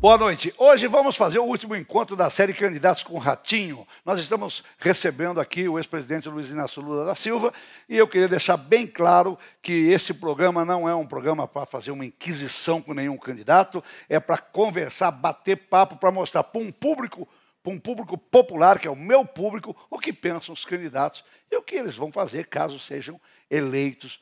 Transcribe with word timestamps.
Boa 0.00 0.16
noite. 0.16 0.54
Hoje 0.56 0.86
vamos 0.86 1.16
fazer 1.16 1.40
o 1.40 1.44
último 1.44 1.74
encontro 1.74 2.14
da 2.14 2.30
série 2.30 2.54
Candidatos 2.54 3.02
com 3.02 3.18
Ratinho. 3.18 3.84
Nós 4.04 4.20
estamos 4.20 4.62
recebendo 4.78 5.40
aqui 5.40 5.68
o 5.68 5.76
ex-presidente 5.76 6.28
Luiz 6.28 6.50
Inácio 6.50 6.80
Lula 6.80 7.04
da 7.04 7.16
Silva 7.16 7.52
e 7.88 7.96
eu 7.96 8.06
queria 8.06 8.28
deixar 8.28 8.56
bem 8.56 8.86
claro 8.86 9.36
que 9.60 9.72
esse 9.90 10.14
programa 10.14 10.64
não 10.64 10.88
é 10.88 10.94
um 10.94 11.04
programa 11.04 11.48
para 11.48 11.66
fazer 11.66 11.90
uma 11.90 12.06
inquisição 12.06 12.80
com 12.80 12.94
nenhum 12.94 13.16
candidato, 13.16 13.82
é 14.08 14.20
para 14.20 14.38
conversar, 14.38 15.10
bater 15.10 15.56
papo, 15.56 15.96
para 15.96 16.12
mostrar 16.12 16.44
para 16.44 16.60
um 16.60 16.70
público, 16.70 17.26
para 17.60 17.72
um 17.72 17.78
público 17.80 18.16
popular, 18.16 18.78
que 18.78 18.86
é 18.86 18.90
o 18.92 18.94
meu 18.94 19.24
público, 19.24 19.74
o 19.90 19.98
que 19.98 20.12
pensam 20.12 20.52
os 20.52 20.64
candidatos 20.64 21.24
e 21.50 21.56
o 21.56 21.62
que 21.62 21.74
eles 21.74 21.96
vão 21.96 22.12
fazer 22.12 22.46
caso 22.46 22.78
sejam 22.78 23.20
eleitos 23.50 24.20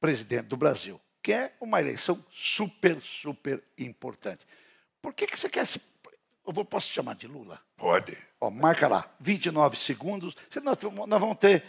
presidente 0.00 0.46
do 0.46 0.56
Brasil, 0.56 1.00
que 1.22 1.32
é 1.32 1.52
uma 1.60 1.80
eleição 1.80 2.18
super, 2.28 3.00
super 3.00 3.62
importante. 3.78 4.44
Por 5.02 5.12
que, 5.12 5.26
que 5.26 5.36
você 5.36 5.48
quer 5.48 5.66
se. 5.66 5.80
Eu 6.46 6.52
vou, 6.52 6.64
posso 6.64 6.86
te 6.86 6.94
chamar 6.94 7.16
de 7.16 7.26
Lula? 7.26 7.60
Pode. 7.76 8.16
Ó, 8.40 8.48
marca 8.50 8.86
lá, 8.86 9.12
29 9.20 9.76
segundos. 9.76 10.36
Nós, 10.62 10.78
nós 11.06 11.20
vamos 11.20 11.36
ter. 11.38 11.64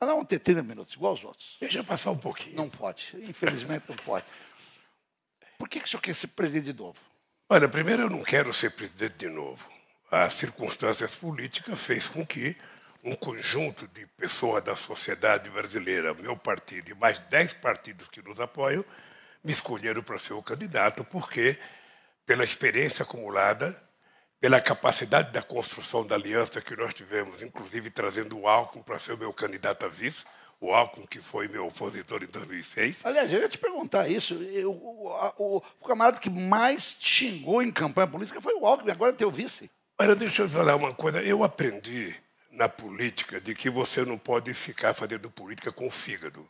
Nós 0.00 0.10
vamos 0.10 0.26
ter 0.26 0.40
30 0.40 0.62
minutos, 0.62 0.94
igual 0.94 1.14
os 1.14 1.24
outros. 1.24 1.56
Deixa 1.60 1.82
passar 1.84 2.10
um 2.10 2.18
pouquinho. 2.18 2.56
Não 2.56 2.68
pode. 2.68 3.16
Infelizmente 3.22 3.84
não 3.88 3.96
pode. 3.96 4.26
Por 5.56 5.68
que, 5.68 5.78
que 5.78 5.86
o 5.86 5.88
senhor 5.88 6.02
quer 6.02 6.14
ser 6.14 6.26
presidente 6.26 6.72
de 6.72 6.78
novo? 6.78 6.98
Olha, 7.48 7.68
primeiro 7.68 8.02
eu 8.02 8.10
não 8.10 8.22
quero 8.22 8.52
ser 8.52 8.72
presidente 8.72 9.16
de 9.18 9.28
novo. 9.28 9.70
As 10.10 10.34
circunstâncias 10.34 11.14
políticas 11.14 11.80
fez 11.80 12.08
com 12.08 12.26
que 12.26 12.56
um 13.04 13.14
conjunto 13.14 13.86
de 13.88 14.06
pessoas 14.06 14.62
da 14.64 14.74
sociedade 14.74 15.48
brasileira, 15.50 16.14
meu 16.14 16.36
partido 16.36 16.90
e 16.90 16.94
mais 16.94 17.18
dez 17.18 17.54
partidos 17.54 18.08
que 18.08 18.22
nos 18.22 18.40
apoiam, 18.40 18.84
me 19.42 19.52
escolheram 19.52 20.02
para 20.02 20.18
ser 20.18 20.32
o 20.32 20.42
candidato, 20.42 21.04
porque 21.04 21.58
pela 22.26 22.44
experiência 22.44 23.02
acumulada, 23.02 23.80
pela 24.40 24.60
capacidade 24.60 25.32
da 25.32 25.42
construção 25.42 26.06
da 26.06 26.14
aliança 26.14 26.60
que 26.60 26.76
nós 26.76 26.92
tivemos, 26.92 27.42
inclusive 27.42 27.90
trazendo 27.90 28.38
o 28.38 28.48
Alckmin 28.48 28.82
para 28.82 28.98
ser 28.98 29.12
o 29.12 29.18
meu 29.18 29.32
candidato 29.32 29.86
a 29.86 29.88
vice, 29.88 30.24
o 30.60 30.72
Alckmin 30.72 31.06
que 31.06 31.18
foi 31.20 31.48
meu 31.48 31.66
opositor 31.66 32.22
em 32.22 32.26
2006. 32.26 33.00
Aliás, 33.04 33.32
eu 33.32 33.40
ia 33.40 33.48
te 33.48 33.58
perguntar 33.58 34.08
isso. 34.08 34.34
Eu, 34.34 34.72
o, 34.72 35.08
o, 35.38 35.62
o, 35.80 35.86
camarada 35.86 36.20
que 36.20 36.30
mais 36.30 36.96
xingou 36.98 37.62
em 37.62 37.70
campanha 37.70 38.06
política 38.06 38.40
foi 38.40 38.54
o 38.54 38.66
Alckmin, 38.66 38.90
agora 38.90 39.12
é 39.12 39.14
teu 39.14 39.30
vice. 39.30 39.70
Olha, 39.98 40.14
deixa 40.14 40.42
eu 40.42 40.48
falar 40.48 40.76
uma 40.76 40.92
coisa. 40.92 41.22
Eu 41.22 41.44
aprendi 41.44 42.14
na 42.50 42.68
política 42.68 43.40
de 43.40 43.54
que 43.54 43.68
você 43.68 44.04
não 44.04 44.18
pode 44.18 44.52
ficar 44.54 44.94
fazendo 44.94 45.30
política 45.30 45.72
com 45.72 45.86
o 45.86 45.90
fígado. 45.90 46.48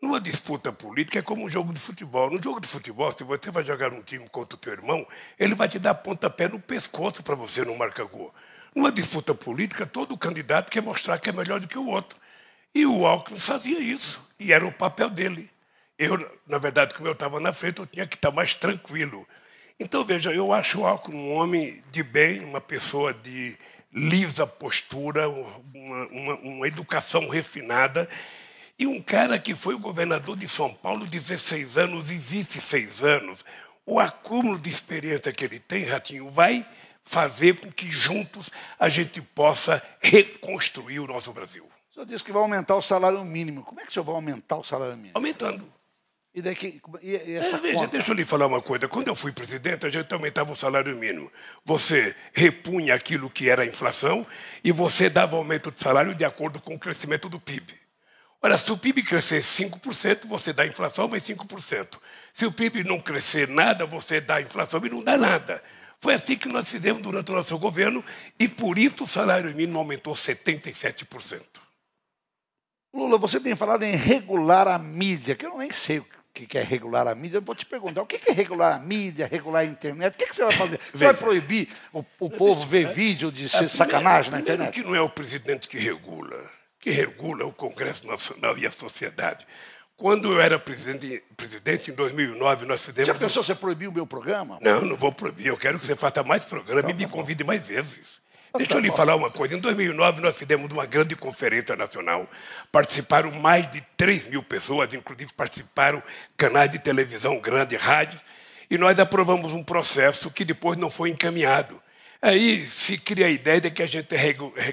Numa 0.00 0.20
disputa 0.20 0.70
política 0.70 1.18
é 1.18 1.22
como 1.22 1.44
um 1.44 1.48
jogo 1.48 1.72
de 1.72 1.80
futebol. 1.80 2.30
No 2.30 2.42
jogo 2.42 2.60
de 2.60 2.68
futebol, 2.68 3.10
se 3.16 3.24
você 3.24 3.50
vai 3.50 3.64
jogar 3.64 3.92
um 3.92 4.02
time 4.02 4.28
contra 4.28 4.54
o 4.54 4.58
teu 4.58 4.72
irmão, 4.72 5.06
ele 5.38 5.54
vai 5.54 5.68
te 5.68 5.78
dar 5.78 5.94
pontapé 5.94 6.48
no 6.48 6.60
pescoço 6.60 7.22
para 7.22 7.34
você 7.34 7.64
não 7.64 7.76
marcar 7.76 8.04
gol. 8.04 8.34
Numa 8.74 8.92
disputa 8.92 9.34
política, 9.34 9.86
todo 9.86 10.16
candidato 10.18 10.70
quer 10.70 10.82
mostrar 10.82 11.18
que 11.18 11.30
é 11.30 11.32
melhor 11.32 11.60
do 11.60 11.66
que 11.66 11.78
o 11.78 11.86
outro. 11.86 12.18
E 12.74 12.84
o 12.84 13.06
Alckmin 13.06 13.38
fazia 13.38 13.80
isso, 13.80 14.22
e 14.38 14.52
era 14.52 14.66
o 14.66 14.72
papel 14.72 15.08
dele. 15.08 15.50
Eu, 15.98 16.30
na 16.46 16.58
verdade, 16.58 16.94
como 16.94 17.08
eu 17.08 17.12
estava 17.12 17.40
na 17.40 17.54
frente, 17.54 17.78
eu 17.78 17.86
tinha 17.86 18.06
que 18.06 18.16
estar 18.16 18.30
mais 18.30 18.54
tranquilo. 18.54 19.26
Então, 19.80 20.04
veja, 20.04 20.30
eu 20.30 20.52
acho 20.52 20.80
o 20.80 20.86
Alckmin 20.86 21.16
um 21.16 21.32
homem 21.32 21.82
de 21.90 22.02
bem, 22.02 22.44
uma 22.44 22.60
pessoa 22.60 23.14
de 23.14 23.56
lisa 23.90 24.46
postura, 24.46 25.26
uma, 25.26 26.06
uma, 26.08 26.34
uma 26.34 26.68
educação 26.68 27.30
refinada, 27.30 28.06
e 28.78 28.86
um 28.86 29.00
cara 29.00 29.38
que 29.38 29.54
foi 29.54 29.74
o 29.74 29.78
governador 29.78 30.36
de 30.36 30.48
São 30.48 30.72
Paulo 30.72 31.06
16 31.06 31.78
anos 31.78 32.10
e 32.10 32.18
vice 32.18 32.60
seis 32.60 33.02
anos. 33.02 33.44
O 33.86 33.98
acúmulo 33.98 34.58
de 34.58 34.68
experiência 34.68 35.32
que 35.32 35.44
ele 35.44 35.58
tem, 35.58 35.84
Ratinho, 35.84 36.28
vai 36.28 36.66
fazer 37.02 37.60
com 37.60 37.70
que 37.70 37.90
juntos 37.90 38.50
a 38.78 38.88
gente 38.88 39.22
possa 39.22 39.82
reconstruir 40.00 40.98
o 40.98 41.06
nosso 41.06 41.32
Brasil. 41.32 41.64
O 41.90 41.94
senhor 41.94 42.06
disse 42.06 42.24
que 42.24 42.32
vai 42.32 42.42
aumentar 42.42 42.74
o 42.74 42.82
salário 42.82 43.24
mínimo. 43.24 43.62
Como 43.62 43.80
é 43.80 43.84
que 43.84 43.90
o 43.90 43.92
senhor 43.92 44.04
vai 44.04 44.14
aumentar 44.16 44.56
o 44.56 44.64
salário 44.64 44.96
mínimo? 44.96 45.12
Aumentando. 45.14 45.72
E 46.34 46.42
daqui, 46.42 46.82
e, 47.00 47.12
e 47.12 47.34
essa 47.36 47.56
é, 47.56 47.60
veja, 47.60 47.78
conta? 47.78 47.92
deixa 47.92 48.10
eu 48.10 48.14
lhe 48.14 48.24
falar 48.24 48.46
uma 48.46 48.60
coisa. 48.60 48.86
Quando 48.86 49.08
eu 49.08 49.14
fui 49.14 49.32
presidente, 49.32 49.86
a 49.86 49.88
gente 49.88 50.12
aumentava 50.12 50.52
o 50.52 50.56
salário 50.56 50.94
mínimo. 50.94 51.32
Você 51.64 52.14
repunha 52.34 52.94
aquilo 52.94 53.30
que 53.30 53.48
era 53.48 53.62
a 53.62 53.66
inflação 53.66 54.26
e 54.62 54.70
você 54.70 55.08
dava 55.08 55.36
aumento 55.36 55.70
de 55.70 55.80
salário 55.80 56.14
de 56.14 56.26
acordo 56.26 56.60
com 56.60 56.74
o 56.74 56.78
crescimento 56.78 57.30
do 57.30 57.40
PIB. 57.40 57.85
Ora, 58.42 58.58
se 58.58 58.70
o 58.70 58.76
PIB 58.76 59.02
crescer 59.02 59.40
5%, 59.40 60.26
você 60.26 60.52
dá 60.52 60.66
inflação 60.66 61.08
mais 61.08 61.22
5%. 61.22 61.98
Se 62.32 62.46
o 62.46 62.52
PIB 62.52 62.84
não 62.84 63.00
crescer 63.00 63.48
nada, 63.48 63.86
você 63.86 64.20
dá 64.20 64.40
inflação 64.40 64.84
e 64.84 64.90
não 64.90 65.02
dá 65.02 65.16
nada. 65.16 65.62
Foi 65.98 66.14
assim 66.14 66.36
que 66.36 66.48
nós 66.48 66.68
fizemos 66.68 67.02
durante 67.02 67.30
o 67.30 67.34
nosso 67.34 67.58
governo 67.58 68.04
e 68.38 68.46
por 68.46 68.78
isso 68.78 69.04
o 69.04 69.08
salário 69.08 69.54
mínimo 69.56 69.78
aumentou 69.78 70.14
77%. 70.14 71.42
Lula, 72.94 73.18
você 73.18 73.40
tem 73.40 73.56
falado 73.56 73.82
em 73.82 73.96
regular 73.96 74.68
a 74.68 74.78
mídia, 74.78 75.34
que 75.34 75.44
eu 75.44 75.56
nem 75.56 75.70
sei 75.70 75.98
o 75.98 76.06
que 76.32 76.58
é 76.58 76.62
regular 76.62 77.08
a 77.08 77.14
mídia. 77.14 77.38
Eu 77.38 77.42
vou 77.42 77.54
te 77.54 77.64
perguntar, 77.64 78.02
o 78.02 78.06
que 78.06 78.20
é 78.30 78.32
regular 78.32 78.74
a 78.74 78.78
mídia, 78.78 79.26
regular 79.26 79.62
a 79.62 79.64
internet? 79.64 80.14
O 80.14 80.18
que, 80.18 80.34
você 80.34 80.44
vai 80.44 80.52
fazer? 80.52 80.78
Você 80.92 81.04
vai 81.04 81.14
proibir 81.14 81.68
o, 81.92 82.04
o 82.20 82.28
povo 82.28 82.66
ver 82.66 82.92
vídeo 82.92 83.32
de 83.32 83.48
ser 83.48 83.70
sacanagem 83.70 84.30
na 84.30 84.40
internet? 84.40 84.72
que 84.72 84.82
não 84.82 84.94
é 84.94 85.00
o 85.00 85.08
presidente 85.08 85.66
que 85.66 85.78
regula 85.78 86.55
que 86.80 86.90
regula 86.90 87.44
o 87.44 87.52
Congresso 87.52 88.06
Nacional 88.06 88.56
e 88.58 88.66
a 88.66 88.70
sociedade. 88.70 89.46
Quando 89.96 90.30
eu 90.30 90.40
era 90.40 90.58
presidente, 90.58 91.22
presidente 91.36 91.90
em 91.90 91.94
2009, 91.94 92.66
nós 92.66 92.84
fizemos. 92.84 93.06
Já 93.06 93.14
pensou 93.14 93.42
você 93.42 93.54
proibir 93.54 93.88
o 93.88 93.92
meu 93.92 94.06
programa? 94.06 94.58
Não, 94.60 94.82
não 94.82 94.96
vou 94.96 95.10
proibir. 95.10 95.46
Eu 95.46 95.56
quero 95.56 95.78
que 95.80 95.86
você 95.86 95.96
faça 95.96 96.22
mais 96.22 96.44
programa 96.44 96.82
tá, 96.82 96.90
e 96.90 96.94
me 96.94 97.06
tá 97.06 97.08
convide 97.08 97.42
mais 97.42 97.66
vezes. 97.66 98.20
Tá, 98.52 98.58
Deixa 98.58 98.74
eu 98.74 98.80
lhe 98.80 98.90
falar 98.90 99.16
uma 99.16 99.30
coisa. 99.30 99.56
Em 99.56 99.60
2009, 99.60 100.20
nós 100.20 100.36
fizemos 100.36 100.70
uma 100.70 100.84
grande 100.84 101.16
conferência 101.16 101.74
nacional. 101.76 102.28
Participaram 102.70 103.30
mais 103.30 103.70
de 103.70 103.80
3 103.96 104.26
mil 104.28 104.42
pessoas, 104.42 104.92
inclusive 104.92 105.32
participaram 105.32 106.02
canais 106.36 106.70
de 106.70 106.78
televisão 106.78 107.40
grandes, 107.40 107.80
rádios. 107.80 108.20
E 108.70 108.76
nós 108.76 108.98
aprovamos 108.98 109.54
um 109.54 109.64
processo 109.64 110.30
que 110.30 110.44
depois 110.44 110.76
não 110.76 110.90
foi 110.90 111.08
encaminhado. 111.08 111.80
Aí 112.26 112.68
se 112.68 112.98
cria 112.98 113.26
a 113.26 113.30
ideia 113.30 113.60
de 113.60 113.70
que 113.70 113.84
a 113.84 113.86
gente 113.86 114.08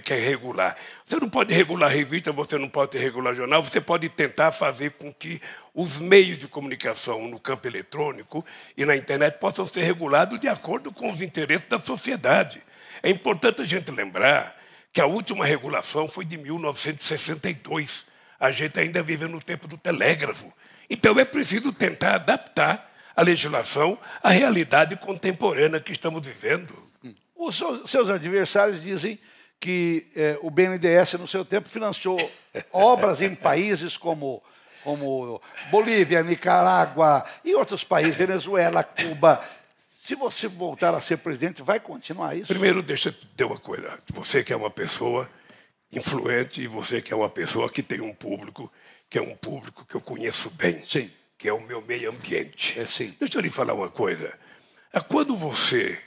quer 0.03 0.19
regular. 0.19 0.75
Você 1.05 1.19
não 1.19 1.29
pode 1.29 1.53
regular 1.53 1.87
revista, 1.87 2.31
você 2.31 2.57
não 2.57 2.67
pode 2.67 2.97
regular 2.97 3.35
jornal, 3.35 3.61
você 3.61 3.79
pode 3.79 4.09
tentar 4.09 4.51
fazer 4.51 4.93
com 4.93 5.13
que 5.13 5.39
os 5.71 5.99
meios 5.99 6.39
de 6.39 6.47
comunicação 6.47 7.27
no 7.27 7.39
campo 7.39 7.67
eletrônico 7.67 8.43
e 8.75 8.83
na 8.85 8.95
internet 8.95 9.37
possam 9.37 9.67
ser 9.67 9.83
regulados 9.83 10.39
de 10.39 10.47
acordo 10.47 10.91
com 10.91 11.07
os 11.11 11.21
interesses 11.21 11.67
da 11.69 11.77
sociedade. 11.77 12.59
É 13.03 13.11
importante 13.11 13.61
a 13.61 13.65
gente 13.65 13.91
lembrar 13.91 14.59
que 14.91 14.99
a 14.99 15.05
última 15.05 15.45
regulação 15.45 16.07
foi 16.07 16.25
de 16.25 16.39
1962. 16.39 18.03
A 18.39 18.51
gente 18.51 18.79
ainda 18.79 19.03
vive 19.03 19.27
no 19.27 19.39
tempo 19.39 19.67
do 19.67 19.77
telégrafo. 19.77 20.51
Então 20.89 21.19
é 21.19 21.23
preciso 21.23 21.71
tentar 21.71 22.15
adaptar 22.15 22.91
a 23.15 23.21
legislação 23.21 23.95
à 24.23 24.31
realidade 24.31 24.95
contemporânea 24.95 25.79
que 25.79 25.91
estamos 25.91 26.25
vivendo. 26.25 26.91
Os 27.47 27.89
seus 27.89 28.09
adversários 28.09 28.81
dizem 28.81 29.19
que 29.59 30.07
eh, 30.15 30.37
o 30.41 30.49
BNDES, 30.49 31.13
no 31.13 31.27
seu 31.27 31.45
tempo, 31.45 31.69
financiou 31.69 32.17
obras 32.71 33.21
em 33.21 33.33
países 33.33 33.95
como, 33.95 34.43
como 34.83 35.41
Bolívia, 35.71 36.21
Nicarágua 36.21 37.25
e 37.45 37.55
outros 37.55 37.83
países, 37.83 38.15
Venezuela, 38.15 38.83
Cuba. 38.83 39.41
Se 40.01 40.15
você 40.15 40.49
voltar 40.49 40.93
a 40.93 40.99
ser 40.99 41.17
presidente, 41.17 41.61
vai 41.61 41.79
continuar 41.79 42.35
isso? 42.35 42.47
Primeiro, 42.47 42.81
deixa 42.81 43.09
eu 43.09 43.13
te 43.13 43.25
dizer 43.25 43.45
uma 43.45 43.59
coisa. 43.59 43.97
Você 44.11 44.43
que 44.43 44.51
é 44.51 44.55
uma 44.55 44.69
pessoa 44.69 45.29
influente 45.93 46.61
e 46.61 46.67
você 46.67 47.01
que 47.01 47.13
é 47.13 47.15
uma 47.15 47.29
pessoa 47.29 47.69
que 47.69 47.81
tem 47.81 48.01
um 48.01 48.13
público, 48.13 48.71
que 49.09 49.17
é 49.17 49.21
um 49.21 49.35
público 49.35 49.85
que 49.85 49.95
eu 49.95 50.01
conheço 50.01 50.49
bem, 50.49 50.83
sim. 50.85 51.09
que 51.37 51.47
é 51.47 51.53
o 51.53 51.61
meu 51.61 51.81
meio 51.81 52.09
ambiente. 52.09 52.77
É, 52.77 52.85
sim. 52.85 53.15
Deixa 53.19 53.37
eu 53.37 53.41
lhe 53.41 53.49
falar 53.49 53.73
uma 53.73 53.89
coisa. 53.89 54.33
É 54.91 54.99
quando 54.99 55.37
você 55.37 56.01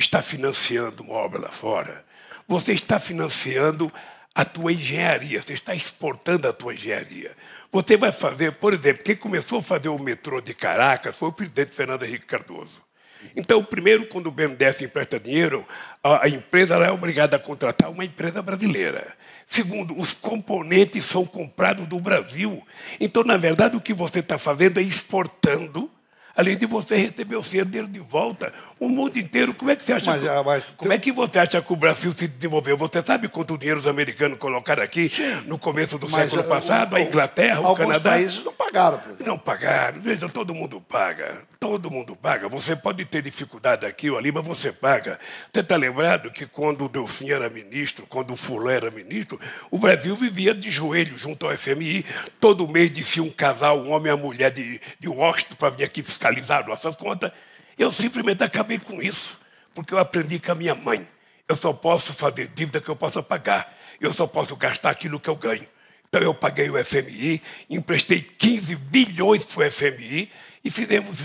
está 0.00 0.22
financiando 0.22 1.02
uma 1.02 1.14
obra 1.14 1.40
lá 1.40 1.50
fora, 1.50 2.04
você 2.48 2.72
está 2.72 2.98
financiando 2.98 3.92
a 4.34 4.44
tua 4.44 4.72
engenharia, 4.72 5.42
você 5.42 5.52
está 5.52 5.74
exportando 5.74 6.48
a 6.48 6.52
tua 6.52 6.72
engenharia. 6.72 7.32
Você 7.70 7.96
vai 7.96 8.10
fazer, 8.10 8.52
por 8.52 8.72
exemplo, 8.72 9.04
quem 9.04 9.14
começou 9.14 9.58
a 9.58 9.62
fazer 9.62 9.88
o 9.88 9.98
metrô 9.98 10.40
de 10.40 10.54
Caracas 10.54 11.16
foi 11.16 11.28
o 11.28 11.32
presidente 11.32 11.74
Fernando 11.74 12.04
Henrique 12.04 12.26
Cardoso. 12.26 12.82
Então, 13.36 13.62
primeiro, 13.62 14.06
quando 14.06 14.28
o 14.28 14.30
BNDES 14.30 14.80
empresta 14.80 15.20
dinheiro, 15.20 15.66
a, 16.02 16.26
empresa 16.26 16.76
é 16.76 16.90
obrigada 16.90 17.36
a 17.36 17.40
contratar 17.40 17.90
uma 17.90 18.04
empresa 18.04 18.40
brasileira. 18.40 19.14
Segundo, 19.46 19.98
os 19.98 20.14
componentes 20.14 21.04
são 21.04 21.26
comprados 21.26 21.86
do 21.86 22.00
Brasil. 22.00 22.66
Então, 22.98 23.22
na 23.22 23.36
verdade, 23.36 23.76
o 23.76 23.80
que 23.80 23.92
você 23.92 24.20
está 24.20 24.38
fazendo 24.38 24.80
é 24.80 24.82
exportando 24.82 25.90
Além 26.36 26.56
de 26.56 26.66
você 26.66 26.96
receber 26.96 27.36
o 27.36 27.42
seu 27.42 27.64
dinheiro 27.64 27.88
de 27.88 28.00
volta, 28.00 28.52
o 28.78 28.88
mundo 28.88 29.18
inteiro, 29.18 29.52
como 29.52 29.70
é 29.70 29.76
que 29.76 29.84
você 29.84 29.92
acha 29.94 30.10
Mas, 30.12 30.22
que, 30.22 30.28
ah, 30.28 30.42
mas- 30.42 30.64
como 30.76 30.92
é 30.92 30.98
que 30.98 31.12
você 31.12 31.38
acha 31.38 31.60
que 31.60 31.72
o 31.72 31.76
Brasil 31.76 32.14
se 32.16 32.28
desenvolveu? 32.28 32.76
Você 32.76 33.02
sabe 33.02 33.28
quanto 33.28 33.58
dinheiro 33.58 33.80
os 33.80 33.86
americanos 33.86 34.38
colocaram 34.38 34.82
aqui 34.82 35.10
no 35.46 35.58
começo 35.58 35.98
do 35.98 36.08
Mas, 36.08 36.14
século 36.30 36.42
ah, 36.42 36.44
passado? 36.44 36.92
o- 36.92 36.96
a 36.96 37.00
Inglaterra, 37.00 37.60
o 37.60 37.74
Canadá. 37.74 38.10
países 38.12 38.44
não 38.44 38.52
pagaram. 38.52 38.98
presidente. 38.98 39.26
Não 39.26 39.38
pagaram. 39.38 40.00
Veja, 40.00 40.28
todo 40.28 40.54
mundo 40.54 40.80
paga. 40.80 41.42
Todo 41.58 41.90
mundo 41.90 42.16
paga. 42.16 42.48
Você 42.48 42.74
pode 42.74 43.04
ter 43.04 43.20
dificuldade 43.20 43.84
aqui 43.84 44.08
ou 44.10 44.16
ali, 44.16 44.32
mas 44.32 44.46
você 44.46 44.72
paga. 44.72 45.18
Você 45.52 45.60
está 45.60 45.76
lembrado 45.76 46.30
que 46.30 46.46
quando 46.46 46.86
o 46.86 46.88
Delfim 46.88 47.30
era 47.30 47.50
ministro, 47.50 48.06
quando 48.08 48.32
o 48.32 48.36
Fulano 48.36 48.70
era 48.70 48.90
ministro, 48.90 49.38
o 49.70 49.76
Brasil 49.78 50.16
vivia 50.16 50.54
de 50.54 50.70
joelho 50.70 51.18
junto 51.18 51.44
ao 51.46 51.52
FMI. 51.52 52.06
Todo 52.40 52.66
mês 52.66 52.88
descia 52.90 53.22
um 53.22 53.28
casal, 53.30 53.78
um 53.80 53.90
homem 53.90 54.10
e 54.10 54.14
uma 54.14 54.22
mulher 54.24 54.50
de, 54.50 54.80
de 54.98 55.08
Washington 55.08 55.56
para 55.56 55.68
vir 55.70 55.84
aqui 55.84 56.02
fiscalizar 56.02 56.19
nossas 56.66 56.96
contas. 56.96 57.32
Eu 57.78 57.90
simplesmente 57.90 58.42
acabei 58.44 58.78
com 58.78 59.00
isso, 59.00 59.38
porque 59.74 59.94
eu 59.94 59.98
aprendi 59.98 60.38
com 60.38 60.52
a 60.52 60.54
minha 60.54 60.74
mãe. 60.74 61.06
Eu 61.48 61.56
só 61.56 61.72
posso 61.72 62.12
fazer 62.12 62.48
dívida 62.48 62.80
que 62.80 62.88
eu 62.88 62.96
possa 62.96 63.22
pagar. 63.22 63.76
Eu 64.00 64.12
só 64.12 64.26
posso 64.26 64.54
gastar 64.56 64.90
aquilo 64.90 65.18
que 65.18 65.28
eu 65.28 65.36
ganho. 65.36 65.66
Então 66.08 66.20
eu 66.20 66.34
paguei 66.34 66.68
o 66.68 66.84
FMI, 66.84 67.40
emprestei 67.68 68.20
15 68.20 68.74
bilhões 68.76 69.44
para 69.44 69.66
o 69.66 69.70
FMI 69.70 70.28
e 70.64 70.70
fizemos 70.70 71.20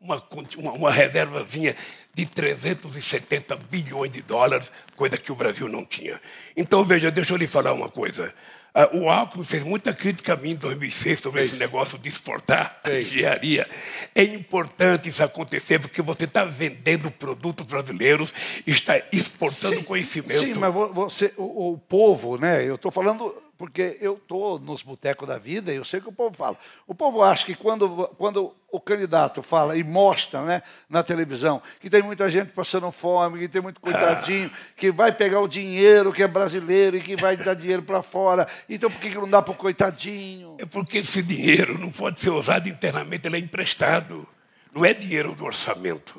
uma, 0.00 0.22
uma, 0.58 0.72
uma 0.72 0.90
reservazinha 0.90 1.74
de 2.14 2.26
370 2.26 3.56
bilhões 3.56 4.10
de 4.10 4.22
dólares, 4.22 4.70
coisa 4.96 5.16
que 5.16 5.32
o 5.32 5.34
Brasil 5.34 5.68
não 5.68 5.84
tinha. 5.84 6.20
Então, 6.56 6.84
veja, 6.84 7.10
deixa 7.10 7.32
eu 7.32 7.36
lhe 7.36 7.46
falar 7.46 7.72
uma 7.72 7.88
coisa. 7.88 8.34
Ah, 8.74 8.88
O 8.92 9.08
Alckmin 9.10 9.44
fez 9.44 9.62
muita 9.64 9.92
crítica 9.92 10.32
a 10.32 10.36
mim 10.36 10.52
em 10.52 10.56
2006 10.56 11.20
sobre 11.20 11.42
esse 11.42 11.56
negócio 11.56 11.98
de 11.98 12.08
exportar 12.08 12.78
a 12.82 12.90
engenharia. 12.92 13.68
É 14.14 14.22
importante 14.22 15.08
isso 15.10 15.22
acontecer 15.22 15.78
porque 15.78 16.00
você 16.00 16.24
está 16.24 16.44
vendendo 16.44 17.10
produtos 17.10 17.66
brasileiros, 17.66 18.32
está 18.66 19.00
exportando 19.12 19.82
conhecimento. 19.84 20.40
Sim, 20.40 20.54
mas 20.54 20.72
vo- 20.72 20.92
você, 20.92 21.32
o, 21.36 21.72
o 21.72 21.78
povo, 21.78 22.38
né? 22.38 22.66
Eu 22.66 22.76
estou 22.76 22.90
falando 22.90 23.34
porque 23.62 23.96
eu 24.00 24.14
estou 24.14 24.58
nos 24.58 24.82
botecos 24.82 25.28
da 25.28 25.38
vida 25.38 25.72
e 25.72 25.76
eu 25.76 25.84
sei 25.84 26.00
o 26.00 26.02
que 26.02 26.08
o 26.08 26.12
povo 26.12 26.36
fala. 26.36 26.58
O 26.84 26.96
povo 26.96 27.22
acha 27.22 27.46
que 27.46 27.54
quando, 27.54 28.08
quando 28.18 28.52
o 28.72 28.80
candidato 28.80 29.40
fala 29.40 29.76
e 29.76 29.84
mostra 29.84 30.42
né, 30.42 30.62
na 30.90 31.00
televisão 31.04 31.62
que 31.78 31.88
tem 31.88 32.02
muita 32.02 32.28
gente 32.28 32.50
passando 32.50 32.90
fome, 32.90 33.38
que 33.38 33.46
tem 33.46 33.62
muito 33.62 33.80
coitadinho, 33.80 34.50
que 34.76 34.90
vai 34.90 35.12
pegar 35.12 35.38
o 35.38 35.46
dinheiro 35.46 36.12
que 36.12 36.24
é 36.24 36.26
brasileiro 36.26 36.96
e 36.96 37.00
que 37.00 37.14
vai 37.14 37.36
dar 37.36 37.54
dinheiro 37.54 37.84
para 37.84 38.02
fora. 38.02 38.48
Então 38.68 38.90
por 38.90 39.00
que, 39.00 39.10
que 39.10 39.14
não 39.16 39.30
dá 39.30 39.40
para 39.40 39.52
o 39.52 39.56
coitadinho? 39.56 40.56
É 40.58 40.66
porque 40.66 40.98
esse 40.98 41.22
dinheiro 41.22 41.78
não 41.78 41.92
pode 41.92 42.18
ser 42.18 42.30
usado 42.30 42.68
internamente, 42.68 43.28
ele 43.28 43.36
é 43.36 43.38
emprestado. 43.38 44.28
Não 44.74 44.84
é 44.84 44.92
dinheiro 44.92 45.36
do 45.36 45.44
orçamento, 45.44 46.18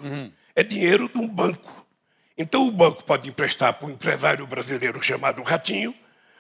é 0.56 0.64
dinheiro 0.64 1.10
de 1.14 1.20
um 1.20 1.28
banco. 1.28 1.86
Então 2.38 2.66
o 2.66 2.72
banco 2.72 3.04
pode 3.04 3.28
emprestar 3.28 3.74
para 3.74 3.90
um 3.90 3.92
empresário 3.92 4.48
brasileiro 4.48 5.04
chamado 5.04 5.44
Ratinho, 5.44 5.94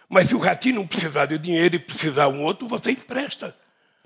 mas 0.09 0.27
se 0.27 0.35
o 0.35 0.39
Ratinho 0.39 0.75
não 0.75 0.88
precisar 0.88 1.25
de 1.25 1.38
dinheiro 1.38 1.75
e 1.75 1.79
precisar 1.79 2.27
um 2.27 2.44
outro, 2.44 2.67
você 2.67 2.91
empresta. 2.91 3.55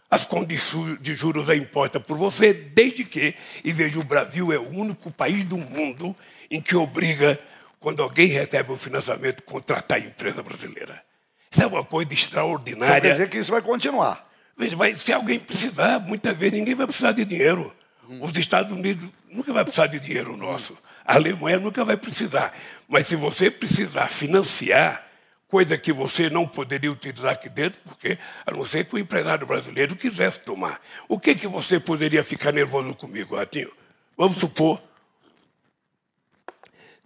As 0.09 0.23
condições 0.23 0.97
de 1.01 1.15
juros 1.15 1.49
é 1.49 1.55
imposta 1.55 1.99
por 1.99 2.17
você, 2.17 2.53
desde 2.53 3.03
que, 3.03 3.35
e 3.63 3.71
veja, 3.73 3.99
o 3.99 4.03
Brasil 4.03 4.53
é 4.53 4.57
o 4.57 4.69
único 4.69 5.11
país 5.11 5.43
do 5.43 5.57
mundo 5.57 6.15
em 6.49 6.61
que 6.61 6.75
obriga, 6.75 7.37
quando 7.79 8.01
alguém 8.01 8.27
recebe 8.27 8.71
o 8.71 8.77
financiamento, 8.77 9.43
contratar 9.43 9.97
a 9.97 10.01
empresa 10.01 10.41
brasileira. 10.41 11.03
Isso 11.51 11.61
é 11.61 11.67
uma 11.67 11.83
coisa 11.83 12.13
extraordinária. 12.13 13.01
quer 13.01 13.11
dizer 13.11 13.29
que 13.29 13.37
isso 13.37 13.51
vai 13.51 13.61
continuar. 13.61 14.25
Veja, 14.57 14.75
vai, 14.75 14.97
se 14.97 15.11
alguém 15.11 15.39
precisar, 15.39 15.99
muitas 15.99 16.35
vezes 16.37 16.57
ninguém 16.57 16.73
vai 16.73 16.87
precisar 16.87 17.11
de 17.11 17.25
dinheiro. 17.25 17.75
Os 18.21 18.35
Estados 18.37 18.71
Unidos 18.71 19.09
nunca 19.29 19.51
vai 19.51 19.63
precisar 19.63 19.87
de 19.87 19.99
dinheiro 19.99 20.35
nosso. 20.37 20.77
A 21.05 21.15
Alemanha 21.15 21.59
nunca 21.59 21.83
vai 21.83 21.97
precisar. 21.97 22.53
Mas 22.87 23.07
se 23.07 23.15
você 23.15 23.51
precisar 23.51 24.07
financiar, 24.07 25.06
coisa 25.47 25.77
que 25.77 25.93
você 25.93 26.29
não 26.29 26.47
poderia 26.47 26.91
utilizar 26.91 27.31
aqui 27.33 27.49
dentro, 27.49 27.79
porque 27.83 28.17
a 28.45 28.51
não 28.51 28.65
ser 28.65 28.85
que 28.85 28.95
o 28.95 28.99
empresário 28.99 29.47
brasileiro 29.47 29.95
quisesse 29.95 30.39
tomar. 30.41 30.81
O 31.07 31.19
que, 31.19 31.33
que 31.35 31.47
você 31.47 31.79
poderia 31.79 32.23
ficar 32.23 32.51
nervoso 32.51 32.93
comigo, 32.95 33.35
Ratinho? 33.35 33.71
Vamos 34.17 34.37
supor 34.37 34.81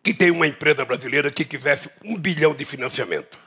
que 0.03 0.13
tem 0.13 0.31
uma 0.31 0.47
empresa 0.47 0.83
brasileira 0.83 1.29
que 1.31 1.45
quisesse 1.45 1.89
um 2.03 2.17
bilhão 2.17 2.55
de 2.55 2.65
financiamento 2.65 3.37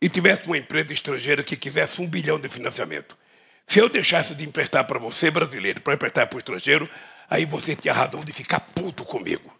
e 0.00 0.08
tivesse 0.08 0.46
uma 0.46 0.56
empresa 0.56 0.92
estrangeira 0.92 1.42
que 1.42 1.56
quisesse 1.56 2.00
um 2.00 2.06
bilhão 2.06 2.38
de 2.38 2.48
financiamento. 2.48 3.16
Se 3.66 3.80
eu 3.80 3.88
deixasse 3.88 4.34
de 4.34 4.44
emprestar 4.44 4.86
para 4.86 4.98
você, 4.98 5.30
brasileiro, 5.30 5.80
para 5.80 5.94
emprestar 5.94 6.26
para 6.28 6.36
o 6.36 6.38
estrangeiro, 6.38 6.88
aí 7.28 7.44
você 7.44 7.74
tinha 7.74 7.92
razão 7.92 8.24
de 8.24 8.32
ficar 8.32 8.60
puto 8.60 9.04
comigo. 9.04 9.57